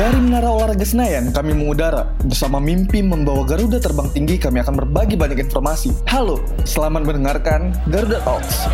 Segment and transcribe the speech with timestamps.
[0.00, 2.08] Dari Menara Olahraga Senayan, kami mengudara.
[2.24, 5.92] Bersama mimpi membawa Garuda terbang tinggi, kami akan berbagi banyak informasi.
[6.08, 8.64] Halo, selamat mendengarkan Garuda Talks.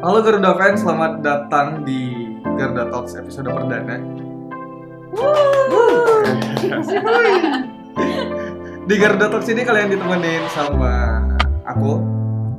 [0.00, 4.00] Halo Garuda fans, selamat datang di Garuda Talks episode perdana.
[8.88, 11.20] di Garuda Talks ini kalian ditemenin sama
[11.68, 12.00] aku,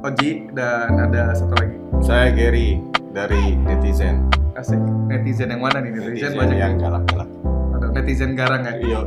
[0.06, 1.74] Oji, dan ada satu lagi.
[2.06, 2.78] Saya Gary
[3.18, 4.30] dari netizen.
[4.54, 4.78] Asik.
[5.10, 5.90] Netizen yang mana nih?
[5.90, 7.30] Netizen, Netizen banyak yang galak-galak.
[7.74, 8.78] Ada netizen garang ya?
[8.78, 9.00] Iya.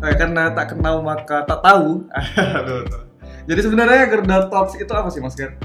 [0.00, 2.08] Eh, karena tak kenal maka tak tahu.
[3.52, 5.60] Jadi sebenarnya Garuda Talks itu apa sih Mas Gar?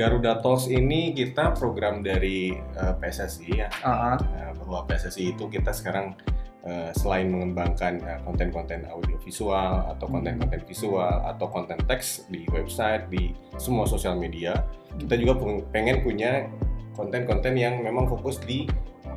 [0.00, 3.68] Garuda Talks ini kita program dari eh, PSSI ya.
[3.84, 4.16] Ah, ah.
[4.16, 6.16] Nah, bahwa PSSI itu kita sekarang
[6.62, 13.06] eh, selain mengembangkan eh, konten-konten audio visual atau konten-konten visual atau konten teks di website
[13.08, 14.62] di semua sosial media,
[14.96, 15.38] kita juga
[15.70, 16.46] pengen punya
[16.92, 18.66] konten-konten yang memang fokus di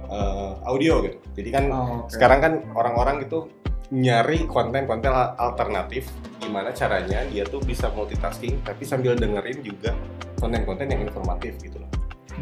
[0.10, 1.18] eh, audio gitu.
[1.34, 2.14] Jadi kan Oh, oke.
[2.14, 3.50] sekarang kan orang-orang itu
[3.94, 6.10] nyari konten-konten al- alternatif
[6.42, 9.94] gimana caranya dia tuh bisa multitasking tapi sambil dengerin juga
[10.42, 11.90] konten-konten yang informatif gitu loh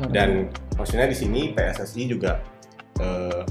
[0.09, 0.47] dan
[0.80, 2.39] maksudnya di sini PSSI juga
[2.95, 3.44] eh,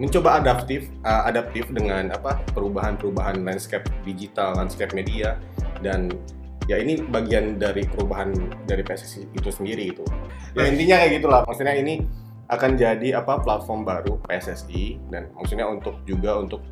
[0.00, 5.36] mencoba adaptif eh, adaptif dengan apa perubahan-perubahan landscape digital landscape media
[5.84, 6.08] dan
[6.64, 8.32] ya ini bagian dari perubahan
[8.64, 10.04] dari PSSI itu sendiri gitu
[10.56, 11.40] ya intinya kayak gitulah.
[11.46, 11.94] Maksudnya ini
[12.50, 16.64] akan jadi apa platform baru PSSI dan maksudnya untuk juga untuk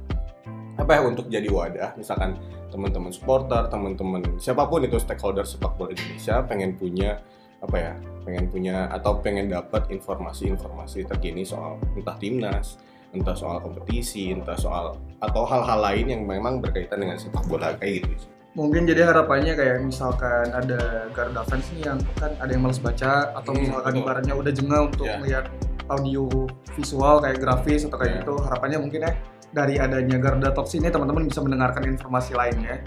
[0.79, 1.95] apa ya untuk jadi wadah.
[1.95, 2.35] Misalkan
[2.69, 7.23] teman-teman supporter teman-teman siapa pun itu stakeholder sepak bola Indonesia pengen punya
[7.59, 12.79] apa ya pengen punya atau pengen dapat informasi-informasi terkini soal entah timnas
[13.13, 18.05] entah soal kompetisi entah soal atau hal-hal lain yang memang berkaitan dengan sepak bola kayak
[18.05, 22.83] gitu Mungkin jadi harapannya kayak misalkan ada Garuda fans nih yang kan ada yang males
[22.83, 24.03] baca atau Hmm, misalkan betul.
[24.03, 25.15] ibaratnya udah jengah untuk Ya.
[25.23, 25.45] melihat
[25.87, 26.27] audio
[26.75, 28.19] visual kayak grafis atau kayak Ya.
[28.25, 28.35] gitu.
[28.43, 29.13] Harapannya mungkin ya
[29.55, 32.83] dari adanya Garuda Talks ini teman-teman bisa mendengarkan informasi lainnya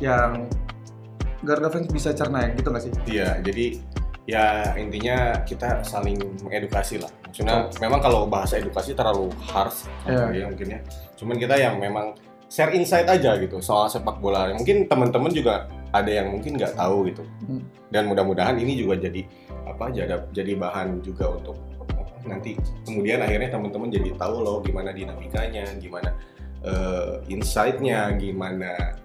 [0.00, 0.48] yang
[1.40, 2.92] Garuda fans bisa cerna ya gitu nggak sih?
[3.04, 3.66] Iya, jadi
[4.28, 7.10] ya intinya kita saling mengedukasi lah.
[7.24, 10.32] Maksudnya memang kalau bahasa edukasi terlalu harsh Iya.
[10.34, 10.80] ya mungkin ya.
[11.16, 12.16] Cuman kita yang memang
[12.50, 14.50] share insight aja gitu soal sepak bola.
[14.52, 17.22] Mungkin teman-teman juga ada yang mungkin nggak tahu gitu.
[17.46, 17.62] Hmm.
[17.90, 19.22] Dan mudah-mudahan ini juga jadi
[19.66, 21.56] apa jadi jadi bahan juga untuk
[22.20, 22.52] nanti
[22.84, 26.12] kemudian akhirnya teman-teman jadi tahu loh gimana dinamikanya, gimana
[26.60, 28.98] eh, insight-nya, gimana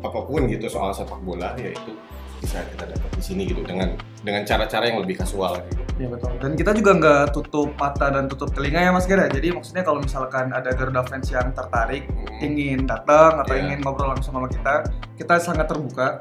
[0.00, 1.92] apa pun gitu soal sepak bola yaitu
[2.40, 5.80] bisa kita dapat di sini gitu dengan dengan cara-cara yang lebih kasual gitu.
[5.96, 6.32] Iya betul.
[6.40, 9.28] Dan kita juga nggak tutup mata dan tutup telinga ya Mas Gara.
[9.28, 12.40] Jadi maksudnya kalau misalkan ada Garuda fans yang tertarik Hmm.
[12.42, 13.68] ingin datang atau Iya.
[13.68, 14.80] ingin ngobrol langsung sama kita,
[15.14, 16.20] kita sangat terbuka.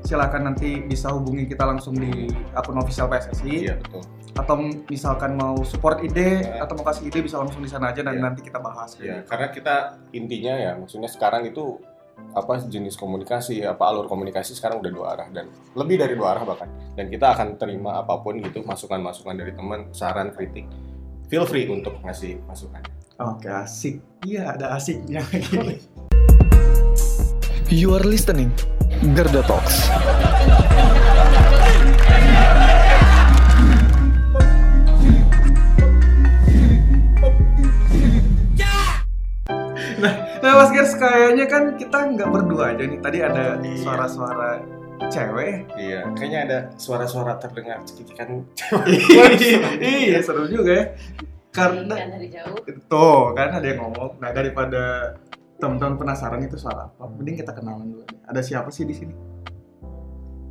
[0.00, 4.02] Silakan nanti bisa hubungi kita langsung di akun official PSSI Iya betul.
[4.32, 4.54] atau
[4.88, 6.64] misalkan mau support ide Iya.
[6.64, 8.22] atau mau kasih ide bisa langsung di sana aja dan Iya.
[8.24, 8.96] nanti kita bahas.
[8.96, 9.76] Ya, karena kita
[10.10, 11.78] intinya ya maksudnya sekarang itu
[12.30, 16.44] apa jenis komunikasi apa alur komunikasi sekarang udah dua arah dan lebih dari dua arah
[16.46, 20.70] bahkan dan kita akan terima apa pun gitu masukan-masukan dari teman saran kritik
[21.26, 22.82] feel free untuk ngasih masukan
[23.20, 24.00] Oke asik.
[24.24, 25.76] Iya ada asiknya lagi.
[27.68, 28.48] You are listening
[29.12, 29.92] Garda Talks.
[40.50, 42.98] Nah Mas Gers kayaknya kan kita nggak berdua aja nih.
[42.98, 44.58] Tadi ada suara-suara
[45.06, 45.70] cewek.
[45.78, 48.42] iya kayaknya ada suara-suara terdengar cekikikan
[49.78, 50.84] iya seru juga ya.
[51.54, 52.58] Karena kan dari jauh
[52.90, 54.18] Tuh, kan ada yang ngomong.
[54.18, 55.14] Nah, daripada
[55.62, 58.02] teman-teman penasaran itu suara apa, mending kita kenalan dulu.
[58.10, 58.18] nih.
[58.26, 59.14] Ada siapa sih di sini?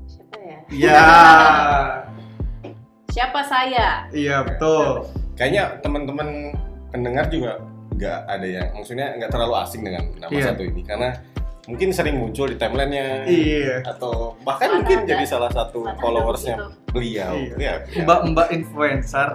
[0.08, 1.04] siapa ya Iya.
[3.12, 5.04] siapa saya iya, betul.
[5.36, 6.56] kayaknya teman-teman
[6.92, 7.60] pendengar juga
[8.00, 10.46] nggak ada yang maksudnya nggak terlalu asing dengan nama Iya.
[10.48, 11.10] satu ini karena
[11.68, 13.76] mungkin sering muncul di timelinenya Iya.
[13.86, 16.90] atau bahkan Mana mungkin ada- jadi salah satu followersnya begitu.
[16.90, 17.54] beliau Iya.
[17.54, 18.02] Iya, iya.
[18.02, 19.30] Mbak-mbak influencer,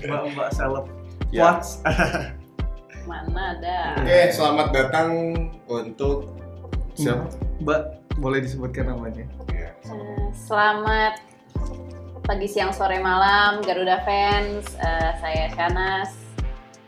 [0.00, 0.86] mbak-mbak seleb.
[1.30, 1.42] Ya.
[1.46, 1.78] What's
[3.04, 5.08] mana ada Oke, selamat datang
[5.64, 6.28] untuk
[6.92, 7.24] siapa?
[7.58, 7.80] Mbak,
[8.18, 9.24] boleh disebutkan namanya?
[9.48, 9.70] Iya.
[9.86, 11.14] Eh, selamat
[12.22, 16.12] pagi siang sore malam Garuda fans Eh, saya Shanas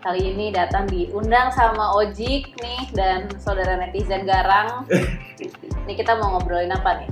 [0.00, 4.88] kali ini datang diundang sama Ojik nih dan saudara netizen Garang
[5.84, 7.10] ini kita mau ngobrolin apa nih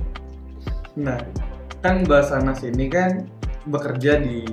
[0.99, 1.15] Nah,
[1.79, 3.23] kan Mbak Sanas ini kan
[3.63, 4.43] bekerja di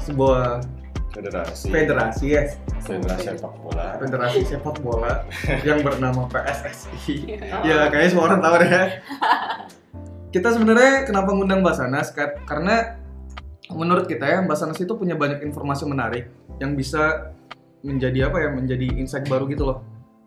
[0.00, 0.64] sebuah
[1.12, 1.68] Federasi.
[1.68, 2.42] federasi ya,
[2.80, 3.86] Federasi sepak bola.
[3.96, 5.24] federasi sepak bola
[5.68, 7.16] yang bernama PSSI.
[7.50, 7.64] Oh.
[7.68, 8.68] ya, kayaknya semua orang tahu deh.
[8.68, 8.84] ya.
[10.28, 12.96] kita sebenarnya kenapa ngundang Mbak Sanas Kar- karena
[13.68, 17.32] menurut kita ya Mbak Sanas itu punya banyak informasi menarik yang bisa
[17.80, 19.78] menjadi apa ya menjadi insight baru gitu loh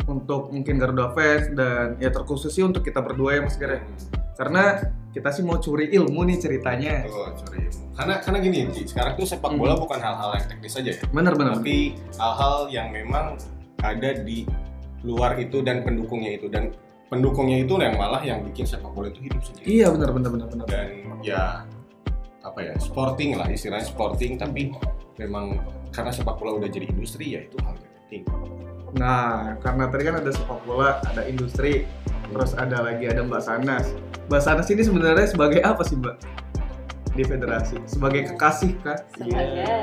[0.06, 3.82] untuk mungkin Garuda Fest dan ya terkhusus sih untuk kita berdua ya Mas Gar ya.
[4.34, 4.64] karena
[5.10, 7.66] kita sih mau curi ilmu nih ceritanya Oh, sorry.
[7.94, 9.84] Karena karena gini, Ci, sekarang tuh sepak bola Hmm.
[9.84, 11.78] bukan hal-hal yang teknis saja ya, bener bener tapi
[12.16, 13.36] hal-hal yang memang
[13.80, 14.48] ada di
[15.02, 16.72] luar itu dan pendukungnya itu dan
[17.08, 19.66] pendukungnya itu yang malah yang bikin sepak bola itu hidup sendiri.
[19.68, 20.88] iya bener bener bener bener Dan
[21.20, 21.68] ya
[22.44, 24.72] apa ya sporting lah istilahnya sporting tapi
[25.20, 25.60] memang
[25.92, 28.24] karena sepak bola udah jadi industri ya itu hal yang penting.
[28.98, 31.86] Nah, karena tadi kan ada sepak bola, ada industri,
[32.34, 33.86] terus ada lagi ada Mbak Sanas.
[34.32, 36.16] Mbak Sanas ini sebenarnya sebagai apa sih Mbak
[37.14, 37.76] di federasi?
[37.86, 38.98] Sebagai kekasih kah?
[39.14, 39.78] Sebagai- Iya.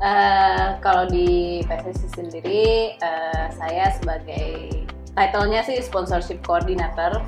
[0.00, 4.72] Eh, kalau di PSSI sendiri, eh, saya sebagai
[5.12, 7.20] title-nya sih sponsorship coordinator.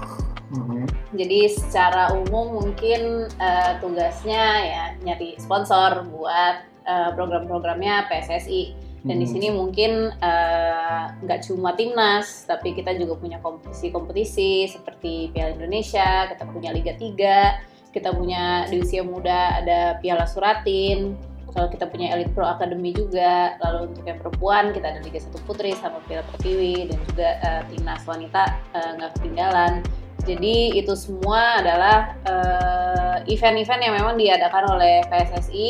[0.52, 0.84] Mhm.
[1.16, 8.75] Jadi secara umum mungkin eh, tugasnya ya nyari sponsor buat eh, program-programnya PSSI.
[9.02, 9.32] Dan di Mhm.
[9.34, 16.44] sini mungkin eh, nggak cuma timnas, tapi kita juga punya kompetisi-kompetisi seperti Piala Indonesia, kita
[16.46, 17.58] punya Liga 3,
[17.90, 21.19] kita punya di usia muda ada Piala Suratin,
[21.52, 25.38] kalau kita punya Elite Pro Academy juga, lalu untuk yang perempuan kita ada Liga 1
[25.46, 28.43] Putri sama Piala Pertiwi dan juga eh, timnas wanita
[28.75, 29.82] nggak ketinggalan.
[30.22, 35.69] Jadi itu semua adalah eh, event-event yang memang diadakan oleh PSSI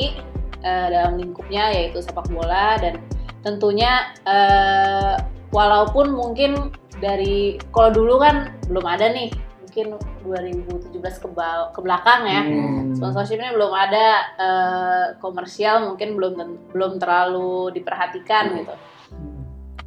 [0.60, 2.76] eh, dalam lingkupnya yaitu sepak bola.
[2.76, 3.00] Dan
[3.40, 5.16] tentunya eh,
[5.52, 9.32] walaupun mungkin dari kalau dulu kan belum ada nih
[9.64, 9.96] mungkin
[10.28, 11.28] 2017 ke,
[11.72, 12.42] ke belakang ya.
[12.44, 12.92] Hmm.
[12.92, 14.06] sponsorshipnya belum ada
[14.36, 16.32] eh, komersial mungkin belum
[16.76, 18.74] belum terlalu diperhatikan gitu.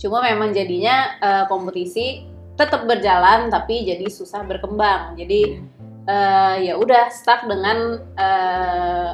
[0.02, 5.20] Cuma memang jadinya eh, kompetisi tetap berjalan tapi jadi susah berkembang.
[5.20, 5.60] Jadi
[6.08, 9.12] eh, ya udah stuck dengan eh,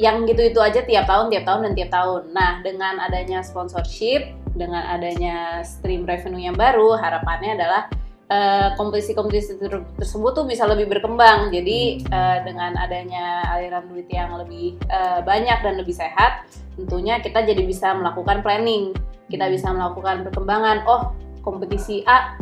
[0.00, 2.22] yang gitu itu aja tiap tahun tiap tahun dan tiap tahun.
[2.32, 7.82] Nah dengan adanya sponsorship dengan adanya stream revenue yang baru harapannya adalah
[8.30, 11.50] eh, kompetisi-kompetisi ter- tersebut tuh bisa lebih berkembang.
[11.50, 17.42] Jadi eh, dengan adanya aliran duit yang lebih eh, banyak dan lebih sehat tentunya kita
[17.42, 18.94] jadi bisa melakukan planning.
[19.26, 20.84] Kita bisa melakukan perkembangan.
[20.86, 21.12] Oh
[21.42, 22.38] kompetisi A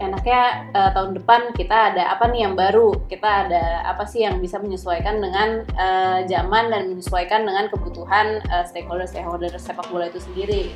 [0.00, 3.04] enaknya eh, tahun depan kita ada apa nih yang baru?
[3.06, 8.64] Kita ada apa sih yang bisa menyesuaikan dengan eh, zaman dan menyesuaikan dengan kebutuhan eh,
[8.66, 10.72] stakeholder stakeholder sepak bola itu sendiri.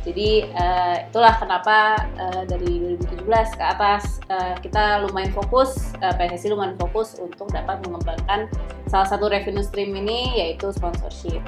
[0.00, 6.56] Jadi eh, itulah kenapa eh, dari 2017 ke atas eh, kita lumayan fokus eh, PSSI
[6.56, 8.48] lumayan fokus untuk dapat mengembangkan
[8.88, 11.44] salah satu revenue stream ini yaitu sponsorship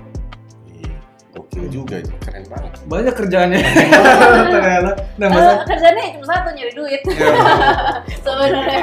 [1.53, 2.73] Gokil juga, keren banget.
[2.89, 3.61] Banyak kerjaannya
[4.57, 4.91] ternyata.
[5.21, 7.29] Nah, San- kerjanya cuma satu nyari duit ya,
[8.25, 8.83] sebenarnya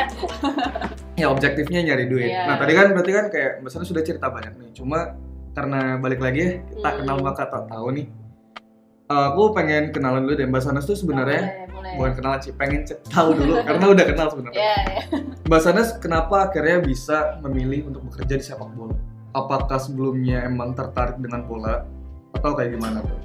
[1.18, 2.30] ya, objektifnya nyari duit.
[2.30, 2.46] Iya.
[2.46, 4.70] Nah, tadi kan berarti kan kayak Mbak Sanas sudah cerita banyak nih.
[4.78, 5.18] Cuma
[5.52, 6.98] karena balik lagi ya, kita Hmm.
[7.02, 8.06] kenal maka tak tahu nih.
[9.10, 11.94] Eh, aku pengen kenalan dulu deh Mbak Sanas tuh sebenarnya boleh, boleh.
[11.98, 14.62] bukan kenalan sih, pengen tahu dulu karena udah kenal sebenarnya.
[14.62, 15.02] ya, ya.
[15.44, 18.94] Mbak Sanas kenapa akhirnya bisa memilih untuk bekerja di sepak bola?
[19.30, 21.98] Apakah sebelumnya emang tertarik dengan bola
[22.36, 23.20] atau kayak gimana tuh?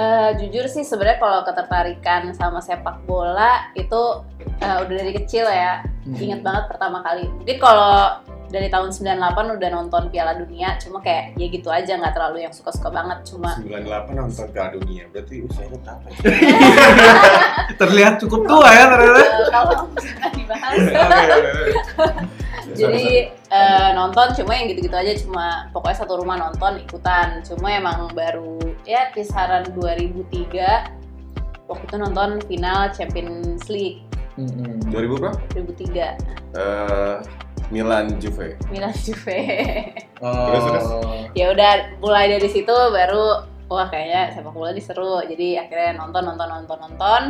[0.00, 4.24] Eh, jujur sih sebenarnya kalau ketertarikan sama sepak bola itu
[4.64, 5.84] eh, udah dari kecil ya.
[6.08, 6.16] Hmm.
[6.16, 7.28] Ingat banget pertama kali.
[7.28, 12.12] Mungkin kalau dari tahun 98 udah nonton Piala Dunia, cuma kayak ya gitu aja nggak
[12.12, 13.22] terlalu yang suka-suka banget.
[13.24, 16.18] Cuma 98 nonton Piala Dunia, berarti usianya berapa ya?
[17.80, 19.20] Terlihat cukup tua ya ternyata.
[19.22, 19.76] eh, kalau
[20.34, 20.74] dibahas.
[22.70, 27.42] Jadi eh, nonton cuma yang gitu-gitu aja cuma pokoknya satu rumah nonton ikutan.
[27.42, 34.02] Cuma emang baru ya kisaran 2003 waktu itu nonton final Champions League
[34.38, 34.78] Mm-mm.
[34.90, 35.38] 2000 berapa?
[35.54, 36.18] 2003
[36.50, 37.16] Eh,
[37.70, 38.58] Milan Juve.
[38.68, 39.40] Milan Juve.
[40.20, 40.52] Oh.
[40.52, 40.86] Terus, terus?
[41.32, 45.22] ya udah mulai dari situ baru wah kayaknya sepak bola ini seru.
[45.24, 47.22] Jadi akhirnya nonton nonton nonton nonton.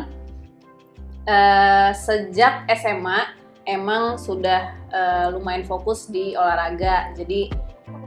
[1.28, 3.36] Eh, sejak SMA
[3.68, 7.12] emang sudah eh, lumayan fokus di olahraga.
[7.14, 7.52] Jadi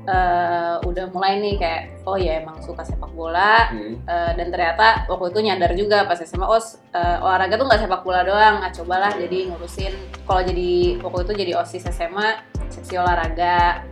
[0.03, 3.71] eh, udah mulai nih kayak oh ya emang suka sepak bola.
[3.71, 3.99] Hmm.
[4.03, 7.81] Eh, dan ternyata waktu itu nyadar juga pas SMA oh s- eh, olahraga tuh nggak
[7.87, 9.93] sepak bola doang ah cobalah jadi ngurusin.
[10.27, 12.29] Kalau jadi waktu itu jadi osis SMA
[12.69, 13.83] seksi olahraga.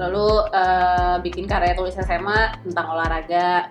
[0.00, 3.68] Lalu eh, bikin karya tulis SMA tentang olahraga.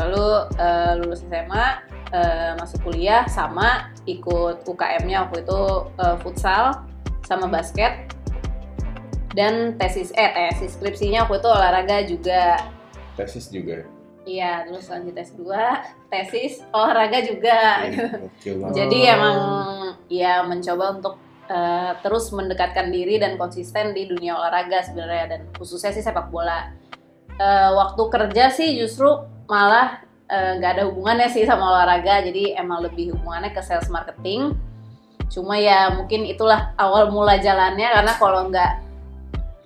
[0.00, 0.26] Lalu
[0.58, 1.64] eh, lulus SMA
[2.14, 5.60] eh, masuk kuliah sama ikut UKM-nya waktu itu
[5.98, 6.84] eh, futsal
[7.24, 8.12] sama basket
[9.34, 12.42] dan tesis eh tesis skripsinya waktu itu olahraga juga
[13.14, 13.86] Tesis juga.
[14.24, 15.44] Iya, terus lanjut S2,
[16.08, 17.84] tesis olahraga juga.
[18.40, 18.74] Iya, banget.
[18.74, 19.38] Jadi emang
[20.08, 21.14] ya mencoba untuk
[21.46, 26.72] eh, terus mendekatkan diri dan konsisten di dunia olahraga sebenarnya dan khususnya sih sepak bola.
[27.36, 29.12] Eh, waktu kerja sih justru
[29.44, 34.56] malah eh, nggak ada hubungannya sih sama olahraga, jadi emang lebih hubungannya ke sales marketing.
[35.28, 38.72] Cuma ya mungkin itulah awal mula jalannya karena kalau nggak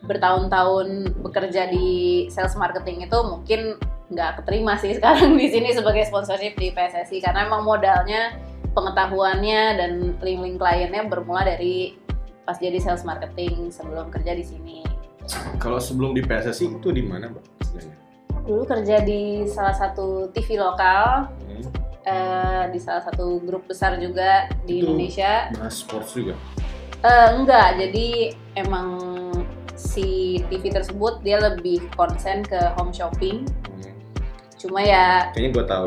[0.08, 0.88] bertahun-tahun
[1.20, 1.88] bekerja di
[2.32, 3.60] sales marketing itu mungkin
[4.08, 8.40] nggak keterima sih sekarang di sini sebagai sponsorship di PSSI karena emang modalnya
[8.72, 11.92] pengetahuannya dan link-link kliennya bermula dari
[12.42, 14.80] pas jadi sales marketing sebelum kerja di sini.
[15.60, 17.44] Kalau sebelum di PSSI itu di mana, Mbak?
[18.48, 21.68] Dulu kerja di salah satu TV lokal, Hmm.
[22.08, 25.52] eh, di salah satu grup besar juga di Itu- Indonesia.
[25.52, 26.32] Bahas sports juga.
[27.04, 28.88] Eh, enggak, jadi emang
[29.78, 33.46] si TV tersebut dia lebih konsen ke home shopping.
[33.70, 33.94] Hmm.
[34.58, 35.86] Cuma ya, Kayaknya gue tahu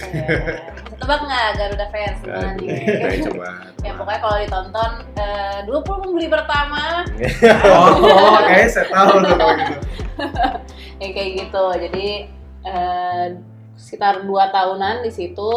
[0.00, 0.56] eh,
[0.96, 2.80] tebak nggak Garuda fans gimana Aduh, nih?
[3.04, 3.48] Ayo coba.
[3.84, 7.04] ya pokoknya kalau ditonton eh, 20 pembeli pertama
[7.68, 9.74] Oh, kayaknya saya tahu tuh kalau gitu.
[11.04, 11.64] yang kayak gitu.
[11.76, 12.08] Jadi
[12.64, 13.24] eh,
[13.76, 15.52] sekitar dua tahunan di situ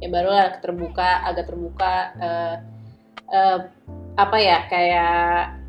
[0.00, 0.32] ya baru
[0.64, 2.54] terbuka agak terbuka eh,
[3.28, 3.58] eh,
[4.16, 5.61] apa ya kayak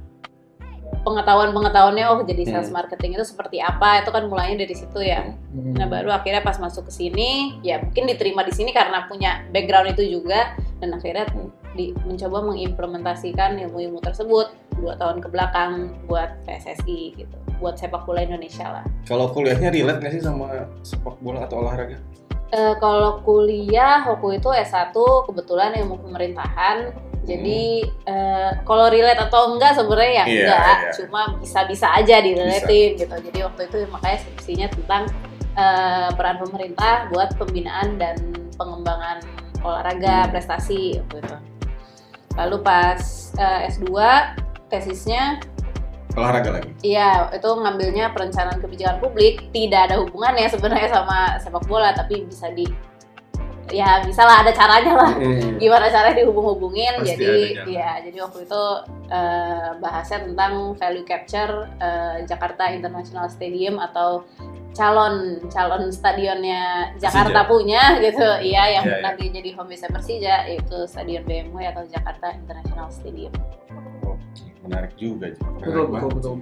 [1.02, 2.78] pengetahuan-pengetahuannya oh jadi sales Hmm.
[2.84, 5.34] marketing itu seperti apa itu kan mulainya dari situ ya.
[5.54, 9.98] Nah baru akhirnya pas masuk ke sini ya mungkin diterima di sini karena punya background
[9.98, 11.26] itu juga dan akhirnya
[11.74, 18.22] di, mencoba mengimplementasikan ilmu-ilmu tersebut dua tahun ke belakang buat PSSI gitu buat sepak bola
[18.22, 18.84] Indonesia lah.
[19.08, 21.96] Kalau kuliahnya relate nggak sih sama sepak bola atau olahraga?
[22.54, 24.94] Eh, kalau kuliah waktu itu S1
[25.26, 26.94] kebetulan ilmu pemerintahan.
[27.24, 30.78] Jadi eh, kalau relate atau enggak sebenarnya ya Iya, enggak.
[30.78, 30.92] iya.
[31.02, 33.10] cuma bisa-bisa aja direlatein gitu.
[33.10, 35.04] Jadi waktu itu makanya skripsinya tentang
[35.56, 38.16] eh, peran pemerintah buat pembinaan dan
[38.54, 39.18] pengembangan
[39.66, 40.32] olahraga Hmm.
[40.32, 41.38] prestasi waktu itu.
[42.38, 43.02] Lalu pas
[43.34, 43.90] eh, S2
[44.70, 45.42] tesisnya
[46.14, 46.70] Olahraga lagi.
[46.86, 52.54] Iya, itu ngambilnya perencanaan kebijakan publik, tidak ada hubungannya sebenarnya sama sepak bola, tapi bisa
[52.54, 52.70] di
[53.74, 55.12] ya bisa lah ada caranya lah.
[55.18, 55.58] Hmm.
[55.58, 57.02] Gimana caranya dihubung-hubungin?
[57.02, 57.34] Pasti jadi
[57.66, 58.64] ya, jadi waktu itu
[59.10, 64.28] eh, bahasnya tentang value capture eh, Jakarta International Stadium atau
[64.74, 67.50] calon calon stadionnya Jakarta Persija.
[67.50, 68.28] punya gitu.
[68.42, 69.04] Iya, yang Iya, iya.
[69.06, 73.34] nanti jadi home base Persija yaitu Stadion BMW atau Jakarta International Stadium.
[74.64, 75.26] Menarik juga.
[75.30, 76.36] Menarik Betul, betul, betul.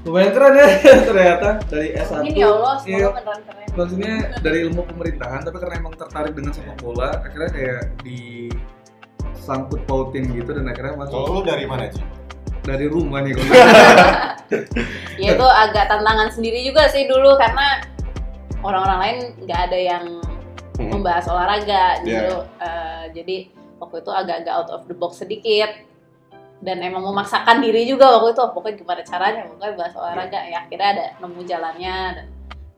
[0.00, 0.68] Lumayan keren ya
[1.08, 2.12] ternyata dari S1.
[2.16, 3.66] Amin ya Allah, Iya, semoga beneran keren.
[3.74, 8.46] maksudnya dari ilmu pemerintahan tapi karena emang tertarik dengan sepak bola akhirnya kayak di
[9.36, 12.02] sangkut pautin gitu dan akhirnya masuk Kalau lu dari mana, Ci?
[12.60, 13.48] dari rumah nih kalau
[15.18, 17.80] ya itu agak tantangan sendiri juga sih dulu karena
[18.60, 20.04] orang-orang lain nggak ada yang
[20.76, 22.04] membahas olahraga Iya.
[22.04, 23.36] gitu Eh, jadi
[23.78, 25.70] waktu itu agak-agak out of the box sedikit
[26.58, 29.42] dan emang memaksakan diri juga waktu itu pokoknya gimana caranya?
[29.46, 30.40] Pokoknya bahas olahraga?
[30.42, 32.26] Ya akhirnya ada nemu jalannya dan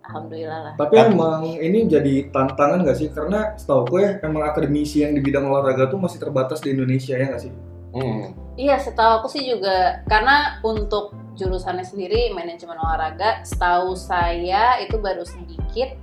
[0.04, 0.74] alhamdulillah lah.
[0.76, 3.08] Tapi emang ini jadi tantangan gak sih?
[3.08, 7.26] Karena setahu gue emang akademisi yang di bidang olahraga tuh masih terbatas di Indonesia ya
[7.32, 7.54] gak sih?
[7.90, 8.38] Hmm.
[8.54, 10.04] iya setahu aku sih juga.
[10.06, 15.96] Karena untuk jurusannya sendiri manajemen olahraga setahu saya itu baru sedikit.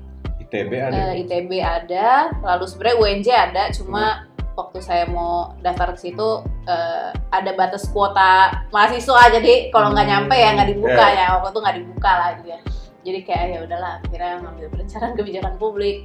[0.48, 1.12] ITB ada.
[1.12, 7.14] Eh, ITB ada, lalu sebenarnya UNJ ada, cuma waktu saya mau daftar ke situ eh,
[7.30, 11.14] ada batas kuota mahasiswa, jadi kalau nggak nyampe ya nggak dibuka Ya.
[11.14, 12.60] ya, waktu itu nggak dibuka lah gitu ya.
[13.06, 15.98] Jadi kayak ya udahlah, akhirnya ngambil perencanaan kebijakan publik.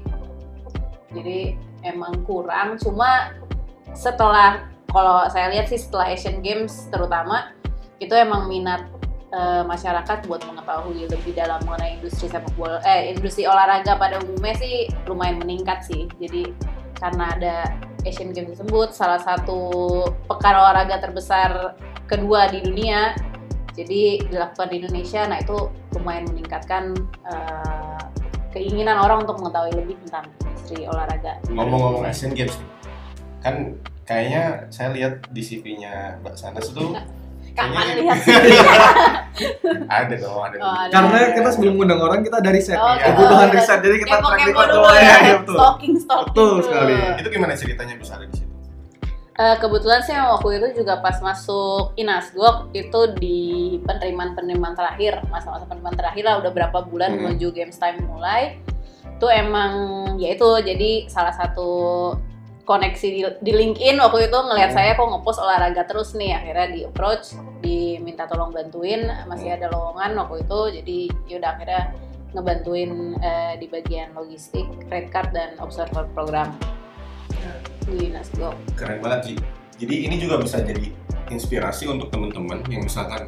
[1.16, 1.38] Jadi
[1.82, 3.35] emang kurang, cuma
[3.97, 7.56] setelah kalau saya lihat sih setelah Asian Games terutama
[7.97, 8.85] itu emang minat
[9.32, 14.52] eh, masyarakat buat mengetahui lebih dalam mengenai industri sepak bola eh industri olahraga pada umumnya
[14.61, 16.52] sih lumayan meningkat sih jadi
[17.00, 17.56] karena ada
[18.02, 19.61] Asian Games tersebut salah satu
[20.26, 21.78] pekan olahraga terbesar
[22.11, 23.14] kedua di dunia
[23.73, 26.92] jadi dilakukan di Indonesia nah itu lumayan meningkatkan
[27.25, 28.04] eh,
[28.52, 32.04] keinginan orang untuk mengetahui lebih tentang industri olahraga Ngomong-ngomong.
[32.04, 32.54] Asian Games
[33.42, 33.75] kan
[34.06, 36.94] kayaknya saya lihat di CV-nya Mbak Sanas itu
[37.52, 38.18] kapan kayaknya- lihat
[39.99, 40.56] ada dong, ada.
[40.59, 40.90] Oh, ada.
[40.90, 41.28] karena Iya.
[41.35, 43.06] kita sebelum ngundang orang kita dari riset Oh, gitu.
[43.09, 46.62] kebutuhan riset jadi kita track record dulu ya, ya iya, betul stalking stalking Betul dulu.
[46.62, 46.94] sekali.
[47.16, 48.50] Itu gimana ceritanya bisa ada di situ?
[49.35, 53.40] Eh, kebetulan sih waktu itu juga pas masuk Inasgok itu di
[53.82, 57.32] penerimaan-penerimaan terakhir masa-masa penerimaan terakhir lah udah berapa bulan Hmm.
[57.32, 58.61] menuju games time mulai
[59.09, 59.73] itu emang
[60.16, 61.71] ya itu jadi salah satu
[62.62, 64.78] koneksi di, di LinkedIn waktu itu ngelihat Hmm.
[64.78, 70.14] saya kok ngepost olahraga terus nih akhirnya di approach diminta tolong bantuin masih ada lowongan
[70.14, 71.83] waktu itu jadi yaudah akhirnya
[72.33, 72.90] ngebantuin
[73.21, 76.54] eh, di bagian logistik, red card dan observer program
[77.85, 78.54] di Nasgok.
[78.78, 79.37] Keren banget sih.
[79.76, 80.95] Jadi ini juga bisa jadi
[81.28, 83.26] inspirasi untuk teman-teman yang misalkan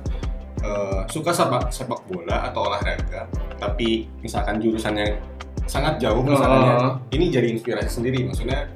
[0.62, 3.26] eh, suka sepak sepak bola atau olahraga,
[3.58, 5.18] tapi misalkan jurusannya
[5.66, 6.92] sangat jauh misalnya, Oh.
[7.12, 8.24] ini jadi inspirasi sendiri.
[8.24, 8.68] Maksudnya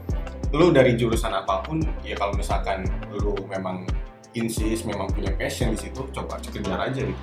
[0.53, 3.85] lu dari jurusan apa pun, ya kalau misalkan lu memang
[4.33, 7.23] insist, memang punya passion di situ, coba kejar aja gitu.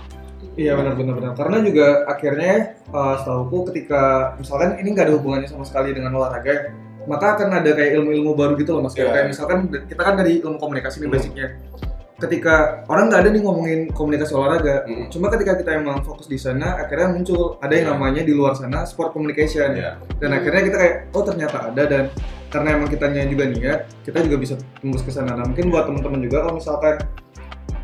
[0.56, 1.32] Iya benar benar benar.
[1.36, 6.72] Karena juga akhirnya uh, setahuku ketika misalkan ini nggak ada hubungannya sama sekali dengan olahraga,
[7.10, 8.94] maka akan ada kayak ilmu-ilmu baru gitu loh mas.
[8.96, 9.10] Iya.
[9.12, 11.95] kayak misalkan kita kan dari ilmu komunikasi nih Hmm.
[12.16, 15.12] Ketika orang nggak ada nih ngomongin komunikasi olahraga, Mm.
[15.12, 17.94] cuma ketika kita emang fokus di sana, akhirnya muncul ada yang Iya.
[17.94, 19.76] namanya di luar sana sport communication.
[19.76, 20.00] Ya.
[20.16, 20.40] Dan Hmm.
[20.40, 22.04] akhirnya kita kayak oh ternyata ada dan
[22.48, 25.36] karena emang kitanya juga niat, kita juga bisa tembus ke sana.
[25.36, 26.96] Nah, mungkin buat teman-teman juga kalau misalkan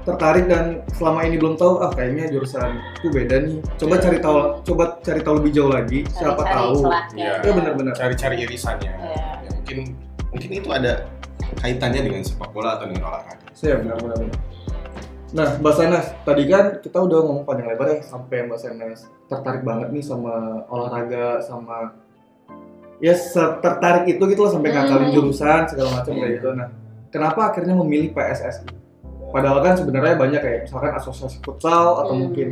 [0.02, 3.60] tertarik dan selama ini belum tahu ah kayaknya jurusanku beda nih.
[3.78, 4.04] Coba Iya.
[4.08, 6.76] cari tahu coba cari tahu lebih jauh lagi siapa Cari-cari tahu.
[7.20, 7.32] Iya.
[7.44, 7.94] Iya benar-benar.
[7.94, 8.90] Cari-cari irisannya.
[8.96, 9.12] Iya.
[9.44, 9.78] Ya, mungkin
[10.32, 11.04] mungkin itu ada
[11.60, 13.46] kaitannya dengan sepak bola atau dengan olahraga.
[13.51, 14.31] Iya benar-benar.
[15.31, 19.63] Nah, Mbak Sanas, tadi kan kita udah ngomong panjang lebar ya sampai Mbak Sanas tertarik
[19.63, 21.96] banget nih sama olahraga sama
[23.00, 23.15] ya
[23.63, 25.15] tertarik itu gitu loh sampai ngakalin Hmm.
[25.15, 26.50] jurusan segala macam kayak gitu.
[26.51, 26.67] Nah,
[27.10, 28.67] kenapa akhirnya memilih PSSI?
[29.31, 32.27] Padahal kan sebenarnya banyak kayak misalkan asosiasi futsal atau Hmm.
[32.27, 32.48] mungkin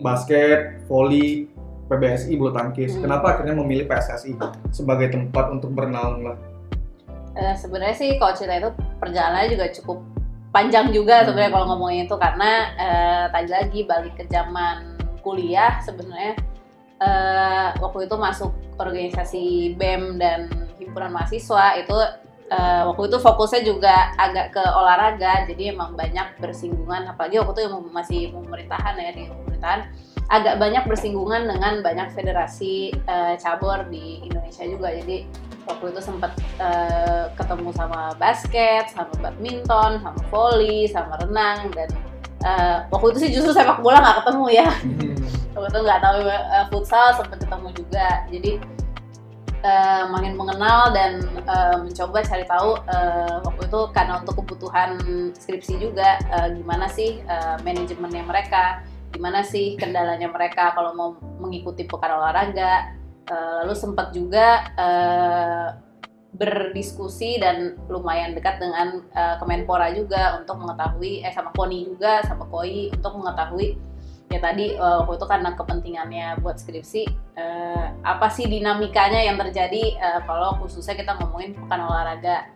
[0.00, 1.52] basket, volley,
[1.92, 2.96] PBSI, bulu tangkis.
[2.96, 3.04] Hmm.
[3.04, 4.40] Kenapa akhirnya memilih PSSI
[4.72, 6.40] sebagai tempat untuk bernaung lah?
[7.32, 8.70] Eh, sebenarnya sih kalau cerita itu
[9.00, 9.98] perjalanannya juga cukup
[10.52, 11.32] panjang juga Hmm.
[11.32, 12.16] sebenarnya kalau ngomongin itu.
[12.20, 16.36] Karena eh, tadi lagi balik ke zaman kuliah sebenarnya
[17.00, 21.96] eh, waktu itu masuk organisasi BEM dan himpunan mahasiswa itu
[22.52, 25.48] eh, waktu itu fokusnya juga agak ke olahraga.
[25.48, 27.08] Jadi emang banyak bersinggungan.
[27.08, 29.80] Apalagi waktu itu yang masih pemerintahan ya di pemerintahan
[30.30, 35.26] agak banyak bersinggungan dengan banyak federasi eh, cabur di Indonesia juga jadi
[35.66, 41.88] waktu itu sempat eh, ketemu sama basket, sama badminton, sama volley, sama renang dan
[42.42, 44.68] eh, waktu itu sih justru sepak bola nggak ketemu ya.
[45.52, 48.08] Waktu itu nggak tahu eh, futsal sempat ketemu juga.
[48.32, 48.52] Jadi
[49.62, 54.98] eh, makin mengenal dan eh, mencoba cari tahu eh, waktu itu karena untuk kebutuhan
[55.38, 61.84] skripsi juga eh, gimana sih eh, manajemennya mereka, gimana sih kendalanya mereka kalau mau mengikuti
[61.84, 62.96] pekan olahraga.
[63.22, 65.68] Eh, lalu sempat juga eh,
[66.32, 72.48] berdiskusi dan lumayan dekat dengan eh, Kemenpora juga untuk mengetahui eh sama KONI juga sama
[72.48, 73.78] KOI untuk mengetahui
[74.32, 77.02] ya tadi eh, waktu itu karena kepentingannya buat skripsi
[77.36, 82.48] eh, apa sih dinamikanya yang terjadi eh, kalau khususnya kita ngomongin pekan olahraga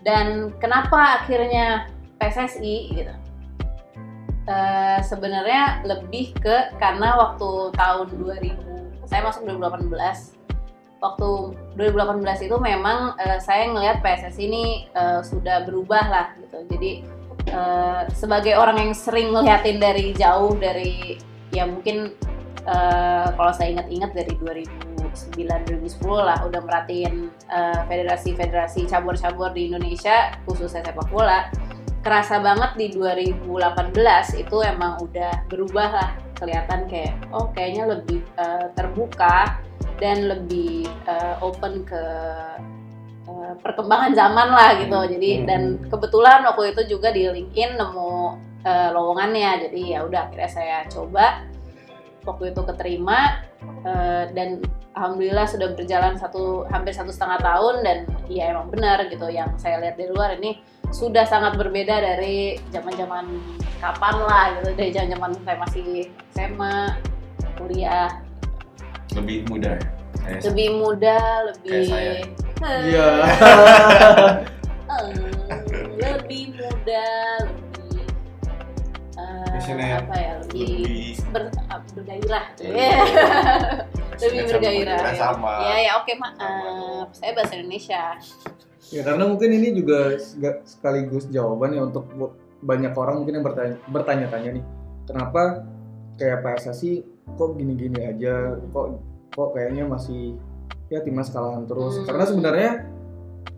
[0.00, 3.14] dan kenapa akhirnya PSSI gitu
[4.50, 9.94] Eh, sebenarnya lebih ke karena waktu tahun 2000 saya masuk 2018
[10.98, 11.28] waktu
[11.78, 16.66] 2018 itu memang eh, saya ngelihat PSSI ini eh, sudah berubah lah gitu.
[16.66, 16.90] Jadi
[17.46, 21.14] eh, sebagai orang yang sering ngeliatin dari jauh dari
[21.54, 22.18] ya mungkin
[22.66, 27.30] eh, kalau saya ingat-ingat dari 2009 2010 lah udah merhatiin
[27.86, 31.50] federasi-federasi cabur-cabur di Indonesia khususnya sepak bola
[32.00, 36.10] kerasa banget di 2018 itu emang udah berubah lah
[36.40, 39.60] kelihatan kayak oh kayaknya lebih eh, terbuka
[40.00, 42.04] dan lebih eh, open ke
[43.28, 44.96] eh, perkembangan zaman lah gitu.
[44.96, 45.46] Jadi Hmm.
[45.46, 48.12] dan kebetulan waktu itu juga di LinkedIn nemu
[48.64, 49.68] eh, lowongannya.
[49.68, 51.44] Jadi ya udah akhirnya saya coba.
[52.24, 53.44] Waktu itu keterima
[53.84, 54.64] eh, dan
[54.96, 57.98] alhamdulillah sudah berjalan satu hampir satu setengah tahun dan
[58.32, 59.28] ya emang benar gitu.
[59.28, 63.26] Yang saya lihat dari luar ini sudah sangat berbeda dari zaman-zaman
[63.78, 65.86] kapan lah gitu dari zaman-zaman saya masih
[66.34, 66.76] SMA
[67.56, 68.10] kuliah
[69.14, 69.88] Lebih mudah ya.
[70.20, 71.18] Kayak lebih muda
[71.50, 72.12] lebih saya.
[72.60, 73.08] Iya.
[76.00, 77.06] lebih muda
[77.46, 78.04] lebih
[79.50, 82.44] Biasanya apa ya lebih, lebih ber, ah, bergairah.
[82.60, 82.92] Iya.
[84.20, 85.14] lebih Sama bergairah ya.
[85.16, 85.52] sama.
[85.64, 86.70] ya ya oke maaf Sama.
[87.12, 88.02] saya bahasa Indonesia
[88.90, 90.18] Ya karena mungkin ini juga
[90.66, 92.10] sekaligus jawaban ya untuk
[92.60, 94.64] banyak orang mungkin yang bertanya bertanya-tanya nih.
[95.06, 95.64] Kenapa
[96.18, 97.06] kayak PSSI
[97.38, 98.58] kok gini-gini aja?
[98.74, 98.86] Kok
[99.30, 100.34] kok kayaknya masih
[100.90, 102.02] ya timnas kalahan terus.
[102.02, 102.06] Hmm.
[102.10, 102.70] karena sebenarnya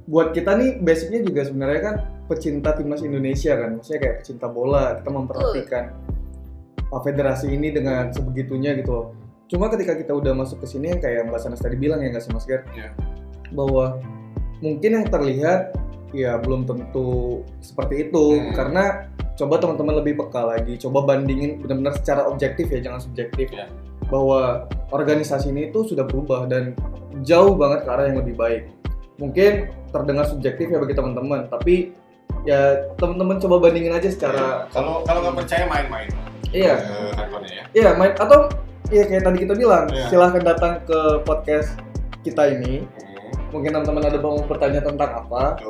[0.05, 1.95] buat kita nih basicnya juga sebenarnya kan
[2.29, 3.81] pecinta timnas Indonesia kan.
[3.81, 5.85] Maksudnya kayak pecinta bola kita memperhatikan
[6.93, 9.07] uh, federasi ini dengan sebegitunya gitu loh.
[9.49, 12.25] Cuma ketika kita udah masuk ke sini yang kayak Mbak Sanas tadi bilang ya nggak
[12.25, 12.65] sih Mas Ger?
[12.77, 12.93] Iya.
[13.53, 14.01] bahwa
[14.63, 15.75] mungkin yang terlihat
[16.13, 18.53] ya belum tentu seperti itu Hmm.
[18.55, 18.85] karena
[19.33, 23.67] coba teman-teman lebih peka lagi coba bandingin benar-benar secara objektif ya jangan subjektif Iya.
[24.07, 26.77] bahwa organisasi ini tuh sudah berubah dan
[27.23, 28.69] jauh banget ke arah yang lebih baik
[29.17, 29.53] mungkin
[29.89, 31.97] terdengar subjektif ya bagi teman-teman tapi
[32.45, 36.09] ya teman-teman coba bandingin aja secara Kalau kalau nggak percaya main-main
[36.53, 36.77] iya
[37.17, 37.65] kantornya ya.
[37.73, 38.53] iya main atau
[38.89, 40.07] iya kayak tadi kita bilang Iya.
[40.07, 41.73] silahkan datang ke podcast
[42.21, 43.12] kita ini Hmm,
[43.53, 45.61] mungkin teman-teman ada mau bertanya tentang apa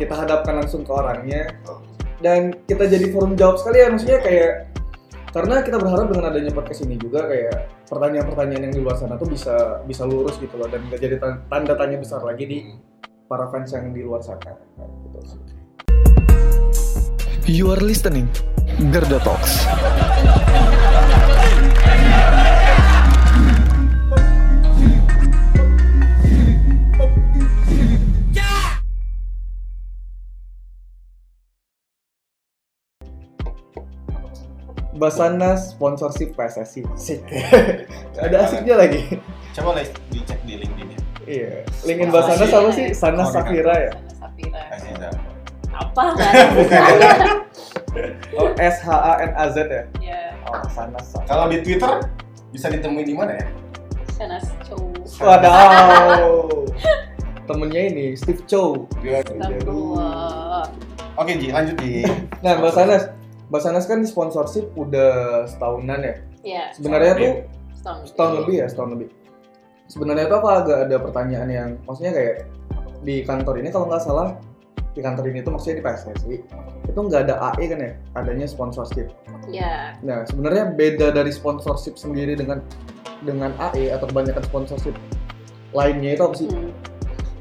[0.00, 1.78] kita hadapkan langsung ke orangnya Betul.
[2.24, 4.52] dan kita jadi forum jawab sekalian maksudnya kayak
[5.36, 9.28] karena kita berharap dengan adanya podcast ini juga kayak pertanyaan-pertanyaan yang di luar sana tuh
[9.28, 12.58] bisa bisa lurus gitu loh dan nggak jadi tan- tanda tanya besar lagi di
[13.28, 15.40] para fans yang di luar sana Kayak gitu sih.
[17.46, 18.26] You are listening
[18.90, 19.68] Gerda Talks.
[34.96, 37.18] Basana sponsorship PSSI sih
[38.24, 39.20] ada asiknya lagi
[39.52, 41.00] Coba lah dicek di LinkedIn ya.
[41.24, 41.50] iya
[41.84, 44.60] linkin Basana sama sih Sana Safira ya Sana Safira.
[44.72, 45.16] Kasih tahu.
[45.76, 47.12] Apa tulisannya?
[48.34, 51.92] oh S H A N A Z ya Ya, oh Sana Safira Kalau di Twitter
[52.48, 53.46] bisa ditemuin di mana ya?
[54.08, 54.80] Sana Chow.
[55.20, 56.56] Wadaw
[57.48, 60.66] temennya ini Steve Chow Astagfirullah.
[61.14, 62.04] Oke Ji, lanjut Ji.
[62.40, 63.08] Nah, Mbak Sanas,
[63.46, 66.14] Mbak Sanas kan di sponsorship udah setahunan ya.
[66.46, 67.32] Ya, Sebenarnya tuh
[67.74, 69.08] setahun, setahun lebih ya, setahun lebih.
[69.86, 72.34] Sebenarnya tuh apa agak ada pertanyaan yang maksudnya kayak
[73.06, 74.34] di kantor ini kalau nggak salah
[74.96, 76.36] di kantor ini tuh maksudnya di PSSI
[76.90, 79.12] itu nggak ada AE kan ya, adanya sponsorship.
[79.46, 82.64] Ya, Nah, sebenarnya beda dari sponsorship sendiri dengan
[83.22, 84.94] dengan AE atau kebanyakan sponsorship
[85.70, 86.48] lainnya itu apa sih?
[86.50, 86.72] Hmm.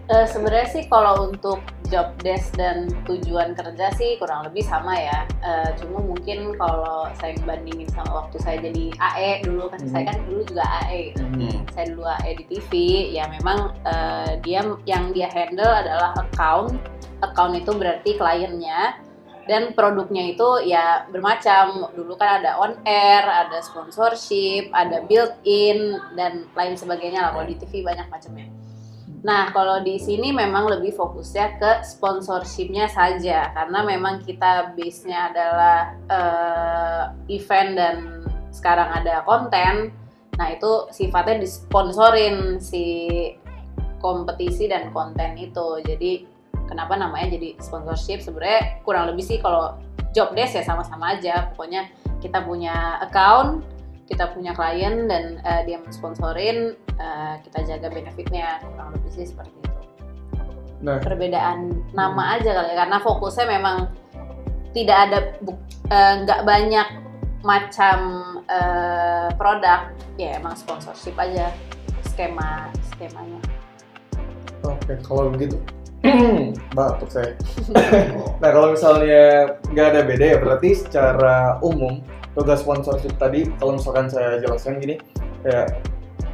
[0.06, 5.26] Eh, sebenarnya sih kalau untuk job desk dan tujuan kerja sih kurang lebih sama ya.
[5.42, 9.90] Eh, cuma mungkin kalau saya bandingin sama waktu saya jadi AE dulu kan, Hmm.
[9.90, 11.02] saya kan dulu juga AE.
[11.10, 11.26] gitu.
[11.26, 11.58] Hmm.
[11.74, 12.72] Saya dulu AE di TV,
[13.18, 16.78] ya memang eh, dia yang dia handle adalah account.
[17.26, 19.02] Account itu berarti kliennya
[19.50, 21.90] dan produknya itu ya bermacam.
[21.98, 27.32] Dulu kan ada on air, ada sponsorship, ada built-in dan lain sebagainya lah.
[27.34, 28.65] Kalau di TV banyak macamnya.
[29.26, 35.78] Nah, kalau di sini memang lebih fokusnya ke sponsorshipnya saja, karena memang kita base-nya adalah
[36.06, 37.96] eh, event dan
[38.54, 39.90] sekarang ada konten.
[40.38, 42.86] Nah, itu sifatnya disponsorin si
[43.98, 45.82] kompetisi dan konten itu.
[45.82, 46.30] Jadi,
[46.70, 48.22] kenapa namanya jadi sponsorship?
[48.22, 49.74] Sebenarnya kurang lebih sih kalau
[50.14, 51.50] job desk ya sama-sama aja.
[51.50, 51.90] Pokoknya
[52.22, 53.66] kita punya account,
[54.06, 59.52] kita punya klien dan eh, dia mensponsorin eh, kita jaga benefitnya kurang lebih sih seperti
[59.52, 59.74] itu
[60.86, 61.02] Nah.
[61.02, 63.90] perbedaan nama aja kali ya karena fokusnya memang
[64.76, 65.20] tidak ada
[65.90, 66.88] eh, nggak banyak
[67.42, 67.98] macam
[68.46, 69.90] eh, produk
[70.20, 71.50] ya emang sponsorship aja
[72.12, 73.40] skema skemanya
[74.66, 75.58] Oke, kalau begitu
[76.78, 77.34] batuk saya.
[78.42, 82.02] Nah kalau misalnya nggak ada beda ya berarti secara umum
[82.36, 85.00] tugas sponsorship tadi kalau misalkan saya jelaskan gini
[85.42, 85.80] kayak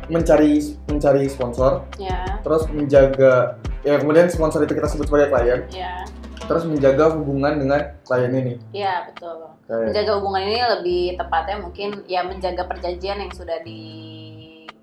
[0.09, 2.41] mencari mencari sponsor ya.
[2.43, 6.03] terus menjaga ya kemudian sponsor itu kita sebut sebagai klien ya.
[6.49, 8.59] terus menjaga hubungan dengan klien ini.
[8.75, 9.45] Ya betul.
[9.69, 14.73] Kayak menjaga hubungan ini lebih tepatnya mungkin ya menjaga perjanjian yang sudah ditetapkan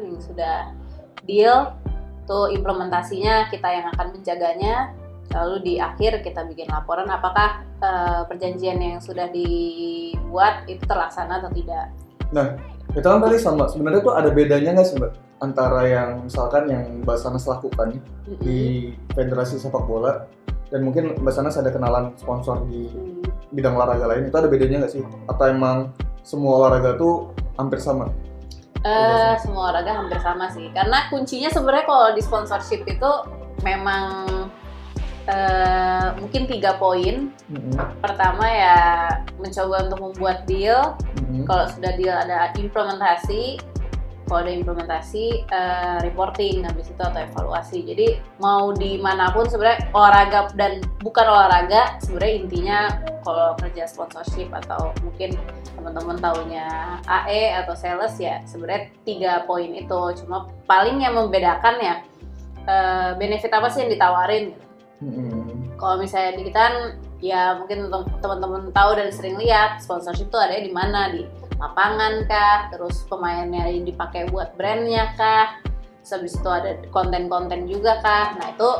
[0.00, 0.72] yang sudah
[1.28, 1.76] deal
[2.24, 4.96] tuh implementasinya kita yang akan menjaganya
[5.32, 11.50] lalu di akhir kita bikin laporan apakah eh, perjanjian yang sudah dibuat itu terlaksana atau
[11.54, 11.88] tidak.
[12.94, 13.66] Itu kan tadi sama.
[13.66, 15.12] Sebenarnya tuh ada bedanya nggak sih mbak?
[15.42, 18.38] Antara yang misalkan yang Mbak Sanas lakukan Mm-mm.
[18.40, 20.24] di federasi sepak bola
[20.70, 22.88] dan mungkin Mbak Sanas ada kenalan sponsor di
[23.50, 24.30] bidang olahraga lain.
[24.30, 25.02] Itu ada bedanya nggak sih?
[25.26, 25.90] Atau emang
[26.22, 28.08] semua olahraga tuh hampir sama?
[28.86, 30.70] Eh, semua olahraga hampir sama sih.
[30.72, 33.10] Karena kuncinya sebenarnya kalau di sponsorship itu
[33.66, 34.24] memang
[35.28, 37.32] eh, mungkin tiga poin.
[37.48, 38.78] Mhm, pertama ya
[39.40, 40.96] mencoba untuk membuat deal.
[41.24, 41.48] Mhm.
[41.50, 43.58] kalau sudah deal ada implementasi
[44.24, 47.84] kalau ada implementasi eh, reporting habis itu atau evaluasi.
[47.84, 48.06] Jadi
[48.40, 52.78] mau di mana pun sebenarnya olahraga dan bukan olahraga sebenarnya intinya
[53.24, 55.36] kalau kerja sponsorship atau mungkin
[55.76, 56.66] teman-teman taunya
[57.04, 60.00] AE atau sales ya sebenarnya tiga poin itu.
[60.24, 61.94] Cuma paling yang membedakan ya
[62.64, 64.63] eh, benefit apa sih yang ditawarin gitu
[65.02, 65.74] Mhm.
[65.74, 66.74] kalau misalnya di kita kan
[67.18, 71.10] ya mungkin tem- teman-teman tahu dan sering lihat sponsorship tuh ada di mana?
[71.10, 71.26] Di
[71.58, 72.68] lapangan kah?
[72.70, 75.58] Terus pemainnya yang dipakai buat brandnya kah?
[76.04, 78.36] Terus habis itu ada konten-konten juga kah?
[78.36, 78.70] Nah itu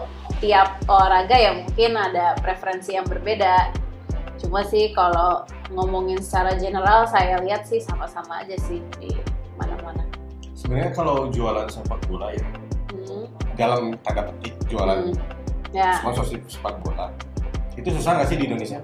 [0.45, 3.73] tiap olahraga ya mungkin ada preferensi yang berbeda.
[4.37, 9.09] Cuma sih kalau ngomongin secara general saya lihat sih sama-sama aja sih di
[9.57, 10.05] mana-mana.
[10.53, 12.45] Sebenarnya kalau jualan sepak bola ya
[12.95, 13.27] Hmm,
[13.59, 15.44] dalam tanda petik jualan hmm.
[15.75, 17.11] Ya sponsorship sepak bola
[17.75, 18.79] Itu susah nggak sih di Indonesia?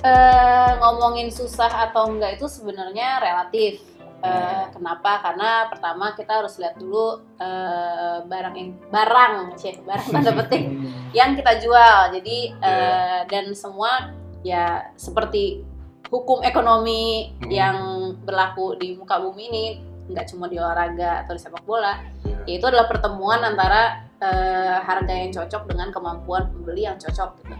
[0.00, 3.84] Eh, ngomongin susah atau enggak itu sebenarnya relatif.
[4.24, 5.20] Eh, kenapa?
[5.20, 10.64] Karena pertama kita harus lihat dulu eh, barang yang barang, cih, barang tanda petik
[11.12, 12.16] yang kita jual.
[12.16, 15.60] Jadi eh, dan semua ya seperti
[16.08, 17.50] hukum ekonomi Hmm.
[17.52, 17.76] yang
[18.24, 19.66] berlaku di muka bumi ini
[20.06, 22.36] nggak cuma di olahraga atau di sepak bola, Iya.
[22.46, 27.36] yaitu adalah pertemuan antara eh, harga yang cocok dengan kemampuan pembeli yang cocok.
[27.42, 27.56] Gitu.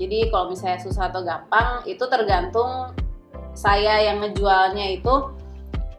[0.00, 2.96] Jadi kalau misalnya susah atau gampang itu tergantung
[3.52, 5.14] saya yang ngejualnya itu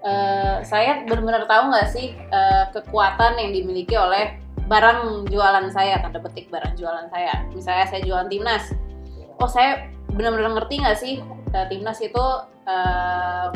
[0.02, 6.18] eh, saya benar-benar tahu nggak sih eh, kekuatan yang dimiliki oleh barang jualan saya tanda
[6.24, 7.46] petik barang jualan saya.
[7.54, 8.74] Misalnya saya jualan timnas,
[9.38, 11.14] oh saya benar-benar ngerti nggak sih
[11.54, 12.26] eh, timnas itu
[12.66, 13.48] eh,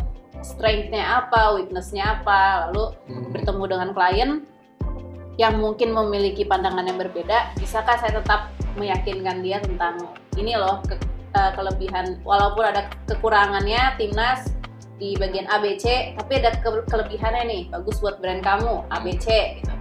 [0.48, 3.36] strength-nya apa, weakness-nya apa, lalu Hmm.
[3.36, 4.32] bertemu dengan klien
[5.38, 10.08] yang mungkin memiliki pandangan yang berbeda, bisakah saya tetap meyakinkan dia tentang
[10.40, 10.98] ini loh ke-
[11.36, 14.50] eh, kelebihan walaupun ada kekurangannya timnas
[14.98, 19.74] di bagian ABC, tapi ada ke- kelebihannya nih bagus buat brand kamu ABC gitu.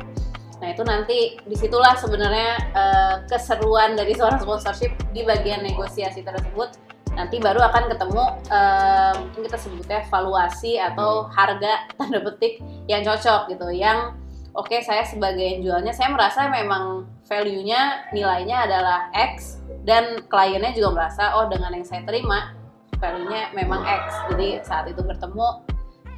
[0.60, 6.76] Nah itu nanti di situlah sebenarnya eh, keseruan dari seorang sponsorship di bagian negosiasi tersebut
[7.16, 13.50] nanti baru akan ketemu eh, mungkin kita sebutnya valuasi atau harga tanda petik yang cocok
[13.50, 13.66] gitu.
[13.72, 14.14] Yang
[14.52, 20.94] oke saya sebagai yang jualnya saya merasa memang value-nya nilainya adalah X dan kliennya juga
[20.94, 22.52] merasa oh dengan yang saya terima
[23.00, 24.04] value-nya memang X.
[24.30, 25.64] Jadi saat itu bertemu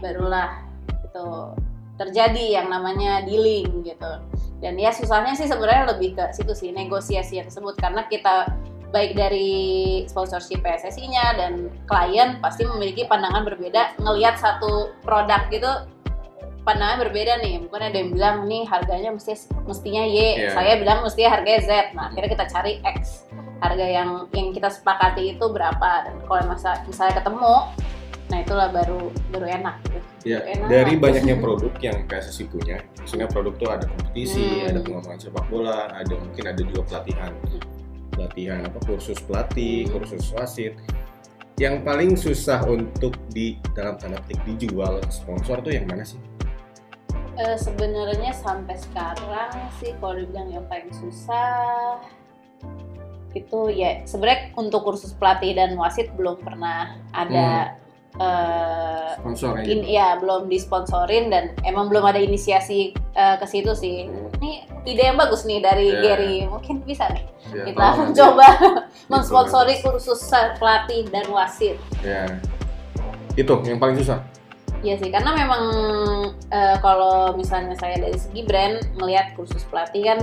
[0.03, 0.63] barulah
[1.03, 1.27] itu
[1.99, 4.13] terjadi yang namanya dealing gitu.
[4.59, 7.79] Dan ya susahnya sih sebenarnya lebih ke situ sih negosiasi tersebut.
[7.79, 8.47] Karena kita
[8.89, 9.51] baik dari
[10.09, 11.53] sponsorship PSSI-nya dan
[11.85, 15.69] klien pasti memiliki pandangan berbeda ngelihat satu produk gitu
[16.65, 20.53] pandangan berbeda nih mungkin ada yang bilang nih harganya mesti mestinya Y Iya.
[20.53, 25.35] saya bilang mestinya harganya Z nah akhirnya kita cari X harga yang yang kita sepakati
[25.35, 27.55] itu berapa dan kalau masa misalnya ketemu
[28.29, 29.99] nah itulah baru baru enak gitu.
[30.29, 30.69] Ya, Enak.
[30.69, 34.69] dari banyaknya produk yang PSSI punya, maksudnya produk tuh ada kompetisi, Hmm.
[34.69, 37.33] ada pengembangan sepak bola, ada mungkin ada juga pelatihan,
[38.19, 40.03] pelatihan apa kursus pelatih, Hmm.
[40.03, 40.75] kursus wasit.
[41.59, 46.19] Yang paling susah untuk di dalam tanda petik dijual ke sponsor tuh yang mana sih?
[47.39, 52.03] Eh, sebenarnya sampai sekarang sih kalau dibilang yang paling susah
[53.37, 57.79] itu ya sebenarnya untuk kursus pelatih dan wasit belum pernah ada
[59.19, 64.07] Sponsor in, ya belum disponsorin dan emang belum ada inisiasi eh, ke situ sih.
[64.39, 64.51] Ini
[64.87, 66.01] ide yang bagus nih dari Ya.
[66.03, 68.49] Gary, mungkin bisa nih Ya, kita mencoba
[69.13, 70.21] mensponsori kursus
[70.61, 71.81] pelatih dan wasit.
[72.05, 72.29] Ya.
[73.35, 74.21] Itu yang paling susah.
[74.79, 75.65] Iya sih, karena memang
[76.55, 80.19] eh, kalau misalnya saya dari segi brand melihat kursus pelatih kan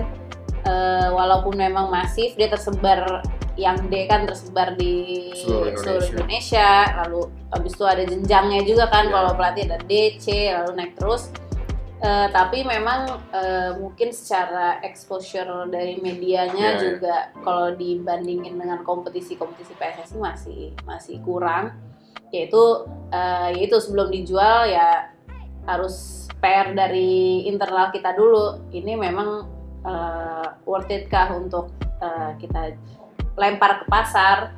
[0.63, 3.19] eh, walaupun memang masif dia tersebar
[3.55, 6.15] yang D kan tersebar di Seluruh seluruh Indonesia.
[6.19, 6.69] Indonesia,
[7.03, 7.21] lalu
[7.55, 9.13] habis itu ada jenjangnya juga kan Iya.
[9.15, 11.31] kalau pelatih ada D, C, lalu naik terus.
[11.95, 16.83] Eh, tapi memang eh, mungkin secara exposure dari medianya Iya, iya.
[16.83, 21.71] juga kalau dibandingin dengan kompetisi-kompetisi PSSI masih masih kurang
[22.35, 22.83] yaitu
[23.15, 25.07] eh, yaitu sebelum dijual ya
[25.65, 29.47] harus PR dari internal kita dulu ini memang
[29.87, 31.71] eh, worth it kah untuk
[32.03, 32.75] eh, kita
[33.35, 34.51] lempar ke pasar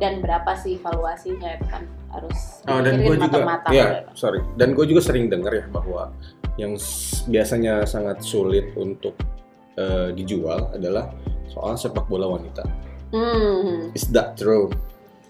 [0.00, 3.72] dan berapa sih valuasinya itu kan harus Oh, dan gue juga, matang-matang.
[3.72, 6.12] ya sorry, dan gue juga sering dengar ya bahwa
[6.60, 6.76] yang
[7.28, 9.16] biasanya sangat sulit untuk
[9.76, 11.08] eh, dijual adalah
[11.48, 12.64] soal sepak bola wanita.
[13.12, 13.92] Hmm.
[13.92, 14.72] Is that true?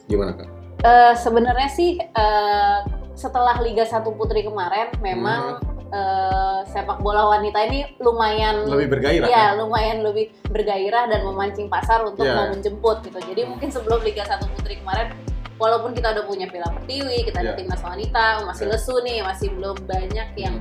[0.06, 0.48] Gimana kan?
[0.82, 2.78] Eh, sebenarnya sih eh,
[3.14, 9.44] setelah Liga 1 Putri kemarin memang eh, sepak bola wanita ini lumayan Lebih bergairah Iya,
[9.52, 9.60] kan?
[9.60, 12.32] lumayan lebih bergairah dan memancing pasar untuk Iya.
[12.34, 13.18] mau menjemput gitu.
[13.20, 15.12] Jadi mungkin sebelum Liga 1 Putri kemarin
[15.56, 17.58] walaupun kita udah punya Piala Pertiwi, kita ada Iya.
[17.60, 18.72] timnas wanita, masih Iya.
[18.72, 20.54] lesu nih, masih belum banyak yang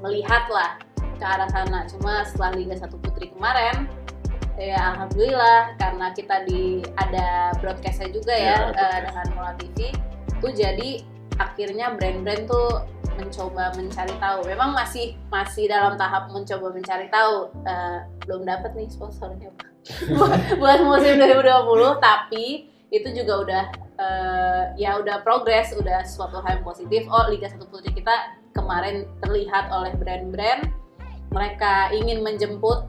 [0.00, 1.84] melihat lah ke arah sana.
[1.86, 3.86] Cuma setelah Liga 1 Putri kemarin
[4.54, 9.04] ya alhamdulillah karena kita di ada broadcastnya juga ya eh, broadcast.
[9.08, 9.78] dengan Mola TV
[10.38, 10.90] tuh jadi
[11.42, 12.86] akhirnya brand-brand tuh
[13.18, 14.46] mencoba mencari tahu.
[14.46, 17.50] Memang masih masih dalam tahap mencoba mencari tahu.
[17.66, 19.68] Eh, belum dapat nih sponsornya Pak.
[20.62, 23.64] buat, musim 2020, tapi itu juga udah
[23.98, 27.02] eh, ya udah progres, udah suatu hal yang positif.
[27.10, 30.70] Oh, Liga 1 Putri kita kemarin terlihat oleh brand-brand
[31.32, 32.84] mereka ingin menjemput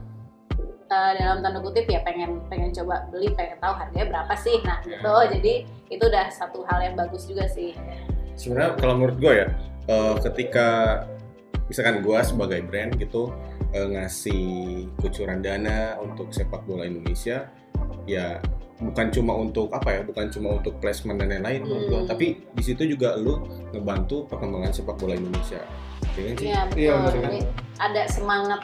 [0.92, 4.78] eh, dalam tanda kutip ya pengen pengen coba beli pengen tahu harganya berapa sih nah
[4.84, 5.00] Ya.
[5.00, 5.54] gitu jadi
[5.88, 7.72] itu udah satu hal yang bagus juga sih
[8.34, 9.48] Sebenarnya kalau menurut gue ya,
[9.90, 10.68] eh, ketika
[11.66, 13.32] misalkan gue sebagai brand gitu
[13.72, 14.44] eh, ngasih
[15.00, 17.48] kucuran dana untuk sepak bola Indonesia,
[18.04, 18.38] ya
[18.82, 22.02] bukan cuma untuk apa ya bukan cuma untuk placement dan lain-lain gua.
[22.02, 22.08] Hmm.
[22.10, 25.62] tapi di situ juga lu ngebantu perkembangan sepak bola Indonesia
[26.18, 26.78] ya kan sih Iya betul.
[26.82, 27.40] Iya, benar, Jadi
[27.80, 28.60] ada semangat.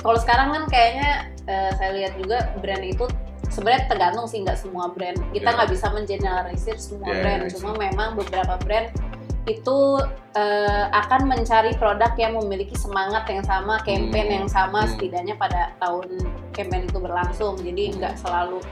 [0.00, 1.10] Kalau sekarang kan kayaknya
[1.44, 3.04] eh, saya lihat juga brand itu
[3.50, 5.18] sebenarnya tergantung sih nggak semua brand.
[5.34, 5.56] Kita Iya.
[5.58, 7.40] nggak bisa mengeneralisir semua Iya, brand.
[7.44, 8.88] iya, Cuma memang beberapa brand
[9.44, 9.78] itu
[10.30, 14.36] eh, akan mencari produk yang memiliki semangat yang sama, campaign Hmm.
[14.38, 14.94] yang sama Hmm.
[14.94, 16.22] setidaknya pada tahun
[16.54, 17.58] campaign itu berlangsung.
[17.58, 17.94] Jadi Hmm.
[17.98, 18.62] nggak selalu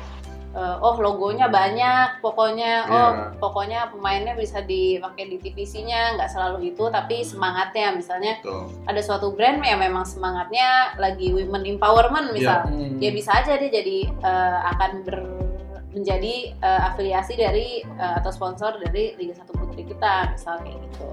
[0.51, 3.37] eh, oh logonya banyak, pokoknya oh Iya.
[3.37, 8.67] pokoknya pemainnya bisa dipakai di TVC-nya, nggak selalu itu, tapi semangatnya misalnya Tuh.
[8.85, 12.97] ada suatu brand yang memang semangatnya lagi women empowerment misal, Hmm.
[12.97, 15.37] ya bisa aja dia jadi eh, akan ber-
[15.89, 21.09] menjadi eh, afiliasi dari eh, atau sponsor dari Liga Satu Putri kita misal kayak gitu.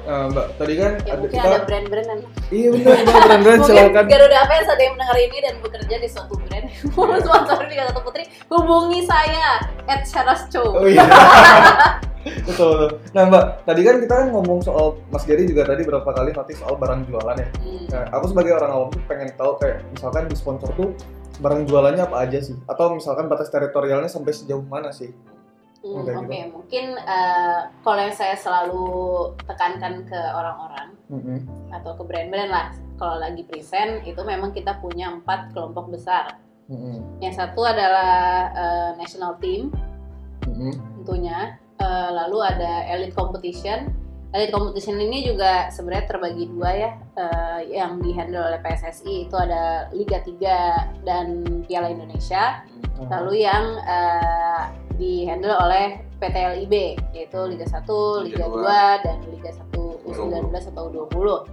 [0.00, 4.04] Eh, Mbak, tadi kan Ya ada kita ada brand-brand yang Iya benar, brand-brand mungkin silakan.
[4.06, 7.18] Garuda Fans ada yang mendengar ini dan bekerja di suatu brand mau Iya.
[7.20, 10.64] sponsor Liga Satu Putri hubungi saya at Sharasco.
[10.72, 11.04] Oh iya.
[11.04, 12.80] betul, betul.
[13.12, 16.52] Nah, Mbak, tadi kan kita kan ngomong soal Mas Gary juga tadi berapa kali nanti
[16.54, 17.48] soal barang jualan ya.
[17.58, 17.84] Hmm.
[17.88, 20.96] Nah, aku sebagai orang awam tuh pengen tahu kayak misalkan di sponsor tuh
[21.38, 22.56] barang jualannya apa aja sih?
[22.64, 25.12] Atau misalkan batas teritorialnya sampai sejauh mana sih?
[25.78, 26.50] Hmm, Oke, Oke, gitu.
[26.58, 28.86] mungkin eh, kalau yang saya selalu
[29.46, 31.38] tekankan ke orang-orang Mm-mm.
[31.70, 32.66] atau ke brand-brand lah,
[32.98, 36.34] kalau lagi present itu memang kita punya empat kelompok besar.
[36.66, 37.22] Mm-mm.
[37.22, 38.12] Yang satu adalah
[38.50, 39.70] eh, national team
[40.44, 40.74] Mm-mm.
[41.02, 43.86] tentunya, Eh, lalu ada elite competition.
[44.34, 49.86] Elite competition ini juga sebenarnya terbagi dua ya, eh, yang dihandle oleh PSSI itu ada
[49.94, 52.66] Liga 3 dan Piala Indonesia.
[52.98, 54.62] lalu yang eh,
[54.98, 56.74] dihandle oleh PT LIB
[57.14, 57.86] yaitu Liga 1,
[58.26, 59.78] Liga Liga 2 dan Liga 1
[60.10, 61.46] U19 atau U20.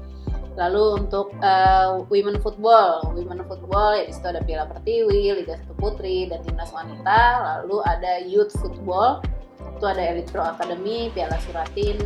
[0.56, 5.78] Lalu untuk eh, women football, women football ya di situ ada Piala Pertiwi, Liga 1
[5.78, 7.22] Putri dan Timnas Wanita.
[7.62, 9.20] Lalu ada youth football,
[9.60, 12.00] itu ada Elite Pro Academy, Piala Suratin,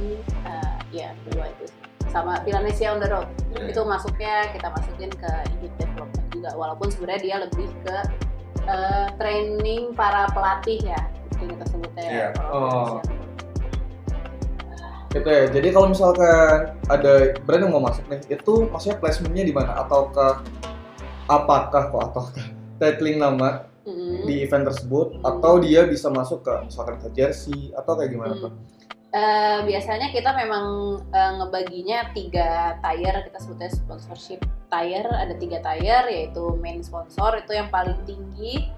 [0.50, 1.70] eh, ya dua itu.
[2.10, 3.30] Sama Piala Indonesia on the road.
[3.54, 3.70] Iya.
[3.70, 6.50] itu masuknya kita masukin ke youth development juga.
[6.58, 7.98] Walaupun sebenarnya dia lebih ke
[8.66, 12.28] eh, training para pelatih ya itu kita sebutnya Iya.
[12.36, 12.94] kalau Oh.
[15.10, 15.50] Gitu ya.
[15.50, 19.82] Jadi kalau misalkan ada brand yang mau masuk nih, itu maksudnya placementnya di mana?
[19.82, 20.46] Ataukah
[21.26, 22.46] apakah kok ataukah
[22.78, 24.30] titling nama Mm-mm.
[24.30, 28.44] di event tersebut atau dia bisa masuk ke misalkan ke jersey atau kayak gimana Hmm.
[28.46, 28.54] tuh?
[29.10, 30.66] Eh, biasanya kita memang
[31.10, 34.38] eh, ngebaginya tiga tier kita sebutnya sponsorship
[34.70, 38.70] tier ada tiga tier yaitu main sponsor itu yang paling tinggi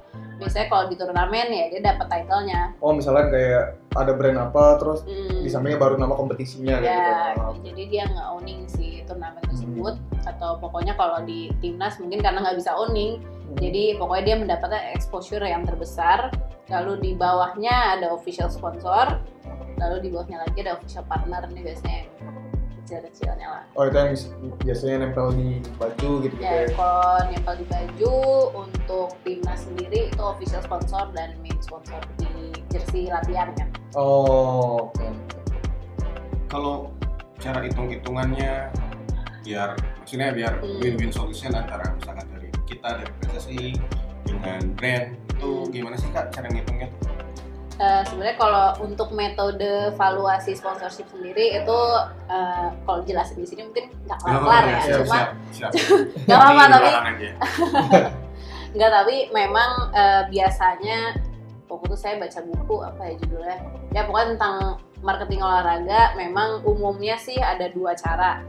[0.42, 2.74] biasanya kalau di turnamen ya dia dapat titlenya.
[2.82, 5.46] Oh misalkan kayak ada brand apa terus Hmm.
[5.46, 7.42] di sampingnya baru nama kompetisinya kayak ya gitu.
[7.46, 9.96] Oh, jadi dia nggak owning si turnamen tersebut.
[10.26, 13.22] Atau pokoknya kalau di timnas mungkin karena nggak bisa owning.
[13.22, 13.60] Hmm.
[13.62, 16.34] jadi pokoknya dia mendapatkan exposure yang terbesar.
[16.72, 19.22] Lalu di bawahnya ada official sponsor.
[19.78, 22.02] Lalu di bawahnya lagi ada official partner nih biasanya
[22.92, 24.12] kecil-kecilnya lah Oh itu yang
[24.60, 26.76] biasanya nempel di baju gitu gitu ya ya.
[26.76, 28.16] kalau nempel di baju
[28.68, 32.28] untuk timnas sendiri itu official sponsor dan main sponsor di
[32.68, 35.08] jersey latihan kan Oh oke.
[36.52, 36.92] kalau
[37.40, 38.68] cara hitung-hitungannya
[39.42, 39.70] biar
[40.04, 40.78] maksudnya biar Hmm.
[40.84, 43.64] win-win solution antara misalkan dari kita dari PSSI
[44.28, 45.72] dengan brand itu Hmm.
[45.72, 47.08] gimana sih kak cara ngitungnya tuh?
[47.80, 51.80] Eh, sebenarnya kalau untuk metode valuasi sponsorship sendiri itu
[52.28, 55.18] eh, kalau jelasin di sini mungkin nggak kelar ya, Oh, siap, cuma
[55.50, 55.72] siap, siap.
[56.28, 56.90] nggak apa-apa tapi
[58.76, 61.00] nggak tapi memang eh, biasanya
[61.72, 63.58] waktu itu saya baca buku apa ya judulnya?
[63.96, 64.56] Ya pokoknya tentang
[65.02, 68.44] marketing olahraga memang umumnya sih ada dua cara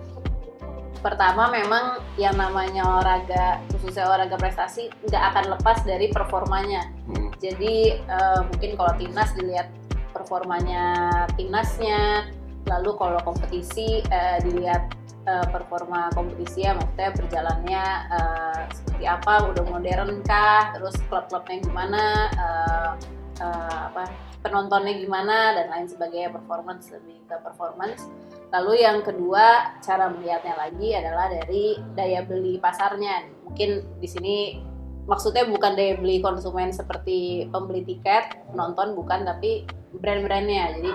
[1.03, 7.29] pertama memang yang namanya olahraga khususnya olahraga prestasi nggak akan lepas dari performanya Hmm.
[7.43, 9.69] jadi eh, mungkin kalau timnas dilihat
[10.15, 12.31] performanya timnasnya,
[12.69, 14.93] lalu kalau kompetisi eh, dilihat
[15.27, 22.05] eh, performa kompetisi ya maksudnya berjalannya eh, seperti apa, udah modern kah, terus klub-klubnya gimana,
[22.33, 22.91] eh,
[23.43, 24.03] eh, apa
[24.43, 28.11] penontonnya gimana dan lain sebagainya performance lebih ke performance.
[28.53, 33.25] Lalu yang kedua cara melihatnya lagi adalah dari daya beli pasarnya.
[33.49, 34.37] Mungkin di sini
[35.07, 39.67] maksudnya bukan daya beli konsumen seperti pembeli tiket penonton bukan tapi
[39.99, 40.93] brand-brandnya jadi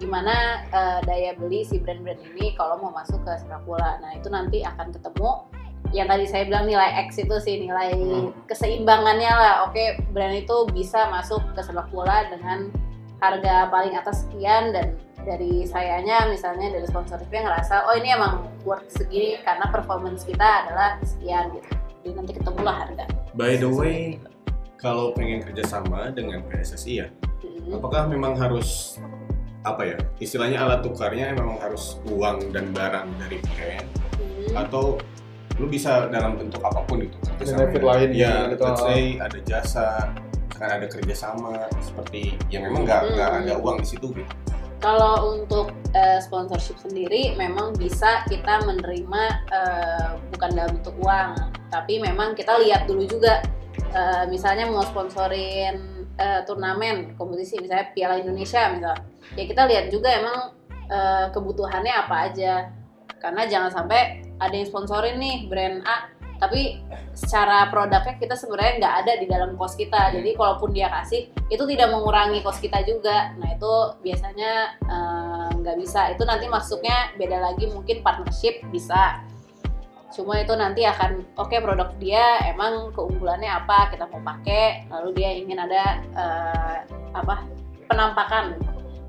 [0.00, 4.32] gimana eh, daya beli si brand-brand ini kalau mau masuk ke sepak bola nah itu
[4.32, 5.44] nanti akan ketemu
[5.92, 8.32] yang tadi saya bilang nilai X itu sih nilai Hmm.
[8.46, 12.70] keseimbangannya lah oke brand itu bisa masuk ke sepak bola dengan
[13.20, 18.88] harga paling atas sekian dan dari sayanya misalnya dari sponsorshipnya ngerasa oh ini emang worth
[18.88, 21.68] segini karena performance kita adalah sekian gitu
[22.00, 23.04] jadi nanti ketemulah harga
[23.36, 24.18] By the way,
[24.80, 27.06] kalau pengen kerjasama dengan PSSI ya,
[27.44, 27.78] Mm-mm.
[27.78, 28.98] apakah memang harus
[29.60, 33.88] apa ya istilahnya alat tukarnya memang harus uang dan barang dari brand
[34.20, 34.52] Mm.
[34.56, 34.96] atau
[35.60, 37.16] lu bisa dalam bentuk apa pun itu.
[37.40, 38.64] Benefit lain ya gitu.
[38.64, 39.86] let's say ada jasa
[40.60, 43.40] kan ada kerjasama seperti yang memang nggak nggak Hmm.
[43.42, 44.28] ada uang di situ gitu
[44.80, 51.36] Kalau untuk eh, sponsorship sendiri memang bisa kita menerima eh, bukan dalam bentuk uang,
[51.68, 53.44] tapi memang kita lihat dulu juga
[53.92, 55.76] eh, misalnya mau sponsorin
[56.16, 59.04] eh, turnamen kompetisi misalnya Piala Indonesia misalnya.
[59.36, 60.38] Ya kita lihat juga emang
[60.88, 62.72] eh, kebutuhannya apa aja.
[63.20, 66.08] Karena jangan sampai ada yang sponsorin nih brand A
[66.40, 66.80] tapi
[67.12, 70.08] secara produknya kita sebenarnya nggak ada di dalam kos kita.
[70.16, 73.36] Jadi kalaupun dia kasih itu tidak mengurangi kos kita juga.
[73.36, 76.16] Nah itu biasanya eh, nggak bisa.
[76.16, 79.20] Itu nanti masuknya beda lagi mungkin partnership bisa.
[80.10, 85.30] Cuma itu nanti akan oke produk dia emang keunggulannya apa kita mau pakai lalu dia
[85.36, 86.76] ingin ada eh,
[87.12, 87.44] apa
[87.84, 88.56] penampakan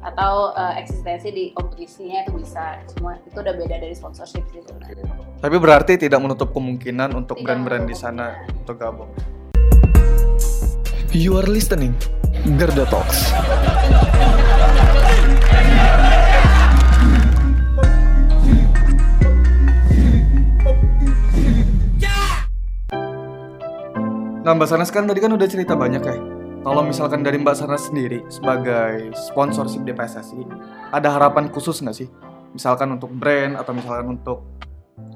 [0.04, 2.84] atau eh, eksistensi di kompetisinya itu bisa.
[2.92, 7.50] Cuma itu udah beda dari sponsorship sih sebenarnya Tapi berarti tidak menutup kemungkinan untuk Tidak
[7.50, 9.10] brand-brand di sana untuk gabung.
[11.10, 11.98] You are listening
[12.62, 13.34] Garda Talks.
[24.46, 26.22] Nah Mbak Sanas kan tadi kan udah cerita banyak ya.
[26.62, 30.46] Kalau misalkan dari Mbak Sanas sendiri sebagai sponsorship di PSSI,
[30.94, 32.06] ada harapan khusus nggak sih?
[32.54, 34.46] Misalkan untuk brand atau misalkan untuk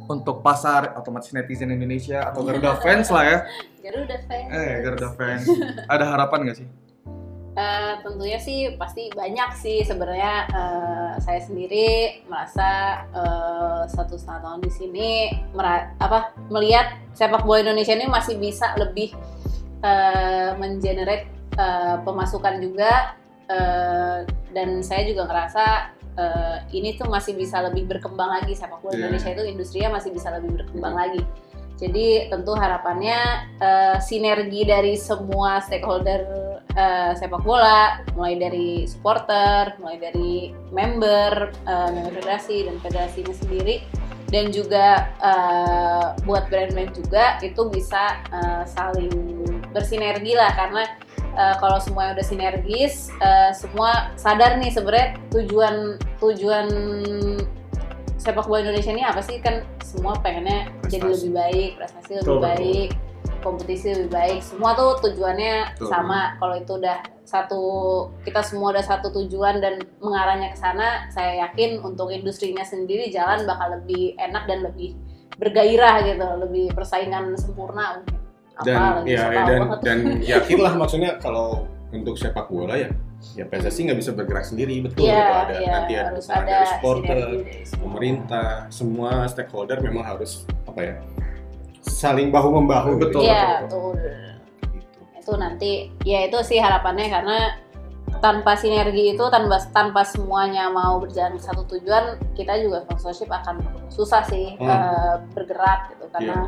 [0.08, 3.38] untuk pasar otomatis netizen Indonesia atau Garuda fans lah ya.
[3.82, 5.46] Garuda fans Eh Garuda fans.
[5.90, 6.68] Ada harapan nggak sih?
[7.56, 14.60] Eh, tentunya sih pasti banyak sih sebenarnya eh, saya sendiri merasa eh, satu setengah tahun
[14.60, 15.10] di sini
[15.56, 19.16] mera- apa melihat sepak bola Indonesia ini masih bisa lebih
[19.80, 23.16] eh, mengenerate eh, pemasukan juga
[23.48, 28.96] eh, dan saya juga ngerasa eh, ini tuh masih bisa lebih berkembang lagi sepak bola
[28.96, 29.08] Iya.
[29.08, 31.22] Indonesia itu industrinya masih bisa lebih berkembang lagi.
[31.76, 33.20] Jadi tentu harapannya
[33.60, 36.24] eh, sinergi dari semua stakeholder
[36.72, 43.84] eh, sepak bola, mulai dari supporter, mulai dari member, eh, member federasi dan federasinya sendiri,
[44.32, 49.12] dan juga eh, buat brand-brand juga itu bisa eh, saling
[49.76, 50.84] bersinergi lah karena
[51.36, 55.76] eh, kalau semuanya udah sinergis, eh, semua sadar nih sebenarnya tujuan
[56.24, 56.68] tujuan
[58.16, 61.14] sepak bola Indonesia ini apa sih kan semua pengennya jadi Prestasi.
[61.14, 62.42] lebih baik, prestasi lebih betul.
[62.42, 62.90] baik,
[63.46, 64.40] kompetisi lebih baik.
[64.42, 65.90] Semua tuh tujuannya Betul.
[65.94, 66.34] sama.
[66.42, 67.64] Kalau itu udah satu
[68.26, 73.46] kita semua udah satu tujuan dan mengarahnya ke sana, saya yakin untuk industrinya sendiri jalan
[73.46, 74.98] bakal lebih enak dan lebih
[75.38, 78.25] bergairah gitu, lebih persaingan sempurna mungkin.
[78.64, 79.98] Dan Apalagi, ya ya, dan dan
[80.32, 82.90] yakinlah maksudnya kalau untuk sepak bola ya
[83.34, 86.46] ya PSSI nggak bisa bergerak sendiri betul Iya, gitu ada iya, nanti ada harus ada
[86.46, 87.18] dari supporter
[87.82, 90.96] pemerintah semua stakeholder memang harus apa ya
[91.82, 93.30] saling bahu membahu Betul, gitu.
[93.30, 94.06] Iya, betul, betul.
[94.06, 94.24] Gitu.
[95.26, 95.72] itu nanti
[96.06, 97.38] ya itu sih harapannya karena
[98.22, 103.58] tanpa sinergi itu tanpa tanpa semuanya mau berjalan ke satu tujuan kita juga sponsorship akan
[103.90, 104.70] susah sih Hmm.
[104.70, 106.46] eh, bergerak gitu karena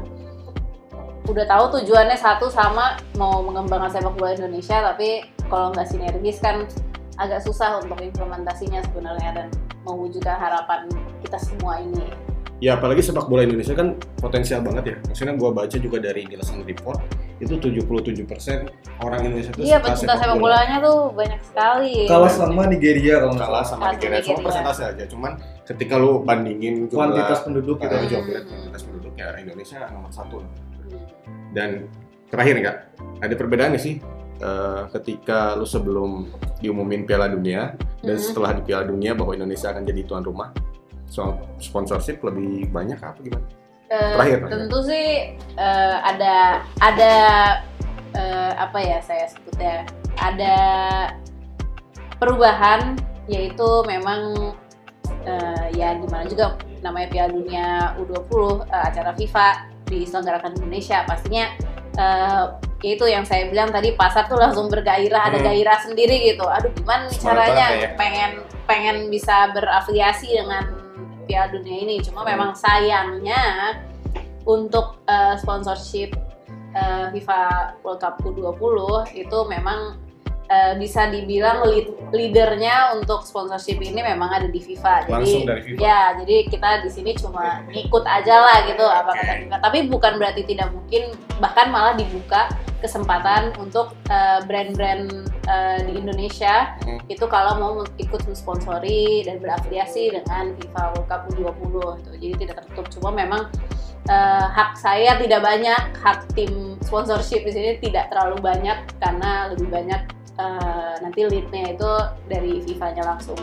[1.28, 6.64] udah tahu tujuannya satu sama mau mengembangkan sepak bola Indonesia tapi kalau nggak sinergis kan
[7.18, 9.48] agak susah untuk implementasinya sebenarnya dan
[9.84, 10.88] mewujudkan harapan
[11.20, 12.08] kita semua ini
[12.58, 14.96] Ya apalagi sepak bola Indonesia kan potensial banget ya.
[15.06, 16.98] Maksudnya gua baca juga dari Nielsen Report
[17.38, 18.26] itu 77%
[18.98, 23.38] orang Indonesia itu iya suka pecinta sepak bolanya tuh banyak sekali Kalah sama Nigeria kalau
[23.38, 23.70] nggak kalah salah.
[23.78, 24.46] sama Nigeria sama cuma Nigeria.
[24.50, 25.04] persentase aja.
[25.06, 25.32] Cuman
[25.70, 27.84] ketika lu bandingin jumlah Kuantitas penduduk gitu.
[27.86, 28.10] kita Hmm.
[28.10, 30.38] jumlah kuantitas penduduk ya Indonesia nomor satu.
[31.58, 31.90] Dan
[32.30, 32.78] terakhir nih kak,
[33.26, 33.98] ada perbedaan nggak sih
[34.38, 36.30] eh, ketika lu sebelum
[36.62, 37.74] diumumin Piala Dunia
[38.06, 38.22] dan Mhm.
[38.22, 40.54] setelah di Piala Dunia bahwa Indonesia akan jadi tuan rumah?
[41.10, 43.48] Soal sponsorship lebih banyak apa gimana?
[43.88, 44.54] Eh, Terakhir, terakhir.
[44.62, 45.08] tentu sih
[45.58, 46.36] eh, ada
[46.78, 47.14] ada
[48.14, 49.88] eh, apa ya saya sebutnya
[50.20, 50.56] ada
[52.18, 54.54] perubahan yaitu memang
[55.24, 58.32] eh, ya gimana juga namanya Piala Dunia U20
[58.66, 59.48] eh, acara FIFA
[59.88, 61.46] diselenggarakan di Indonesia pastinya
[61.98, 62.44] eh,
[62.86, 65.48] yaitu yang saya bilang tadi pasar tuh langsung bergairah ada Hmm.
[65.50, 67.90] gairah sendiri gitu aduh gimana nih Semangat caranya ya.
[67.98, 68.32] pengen
[68.70, 70.78] pengen bisa berafiliasi dengan
[71.26, 72.30] Piala Dunia ini cuma Hmm.
[72.38, 73.42] memang sayangnya
[74.46, 76.14] untuk eh, sponsorship
[76.72, 77.40] eh, FIFA
[77.82, 78.62] World Cup U20
[79.18, 79.98] itu memang
[80.48, 85.06] eh, bisa dibilang lead, leadernya untuk sponsorship ini memang ada di FIFA.
[85.06, 85.80] Jadi Langsung dari FIFA.
[85.80, 89.56] ya, jadi kita di sini cuma ngikut aja lah gitu apa kata FIFA.
[89.60, 95.10] Tapi bukan berarti tidak mungkin bahkan malah dibuka kesempatan untuk eh, brand-brand
[95.46, 97.04] eh, di Indonesia Hmm.
[97.10, 102.10] itu kalau mau ikut mensponsori dan berafiliasi dengan FIFA World Cup U20 gitu.
[102.16, 102.86] Jadi tidak tertutup.
[102.96, 103.50] Cuma memang
[104.08, 109.68] eh, hak saya tidak banyak, hak tim sponsorship di sini tidak terlalu banyak karena lebih
[109.68, 110.02] banyak
[110.38, 111.92] eh, nanti leadnya itu
[112.30, 113.40] dari FIFA-nya langsung.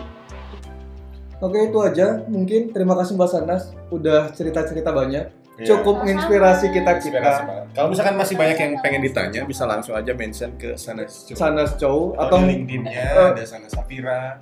[1.43, 5.71] Oke itu aja mungkin terima kasih Mbak Sanas udah cerita-cerita banyak Iya.
[5.71, 7.71] cukup menginspirasi kita kita banget.
[7.79, 11.39] Kalau misalkan masih banyak yang pengen ditanya, bisa langsung aja mention ke Sanas Cu.
[11.39, 14.35] Sanas Chow Atau atau di LinkedIn-nya eh, ada Sanas Safira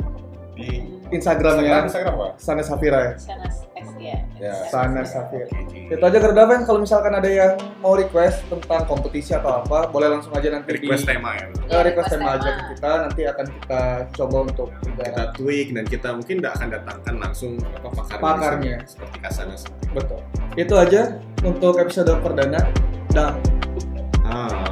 [0.53, 2.29] di Instagramnya Instagram apa?
[2.37, 4.17] Sanas Safira ya Sanas X ya.
[4.37, 9.33] Ya, Sanas Safira itu aja Garuda Fan kalau misalkan ada yang mau request tentang kompetisi
[9.33, 11.47] atau apa boleh langsung aja nanti Request di tema ya.
[11.49, 13.81] eh, request tema aja ke kita nanti akan kita
[14.13, 18.13] coba untuk Kita kita tweak dan kita mungkin tidak akan datangkan langsung apa pakarnya.
[18.13, 18.77] di Pakarnya.
[18.85, 19.63] Seperti Kasanas.
[19.91, 20.21] betul
[20.55, 21.03] itu aja
[21.43, 22.61] untuk episode perdana
[23.09, 23.33] dah
[24.23, 24.72] Ah.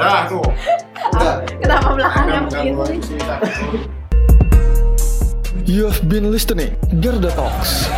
[0.00, 0.46] Dah tuh.
[1.60, 2.76] Kenapa belakangnya begitu?
[2.76, 3.18] gangguan sih.
[5.66, 7.90] You have been listening Garda Talks.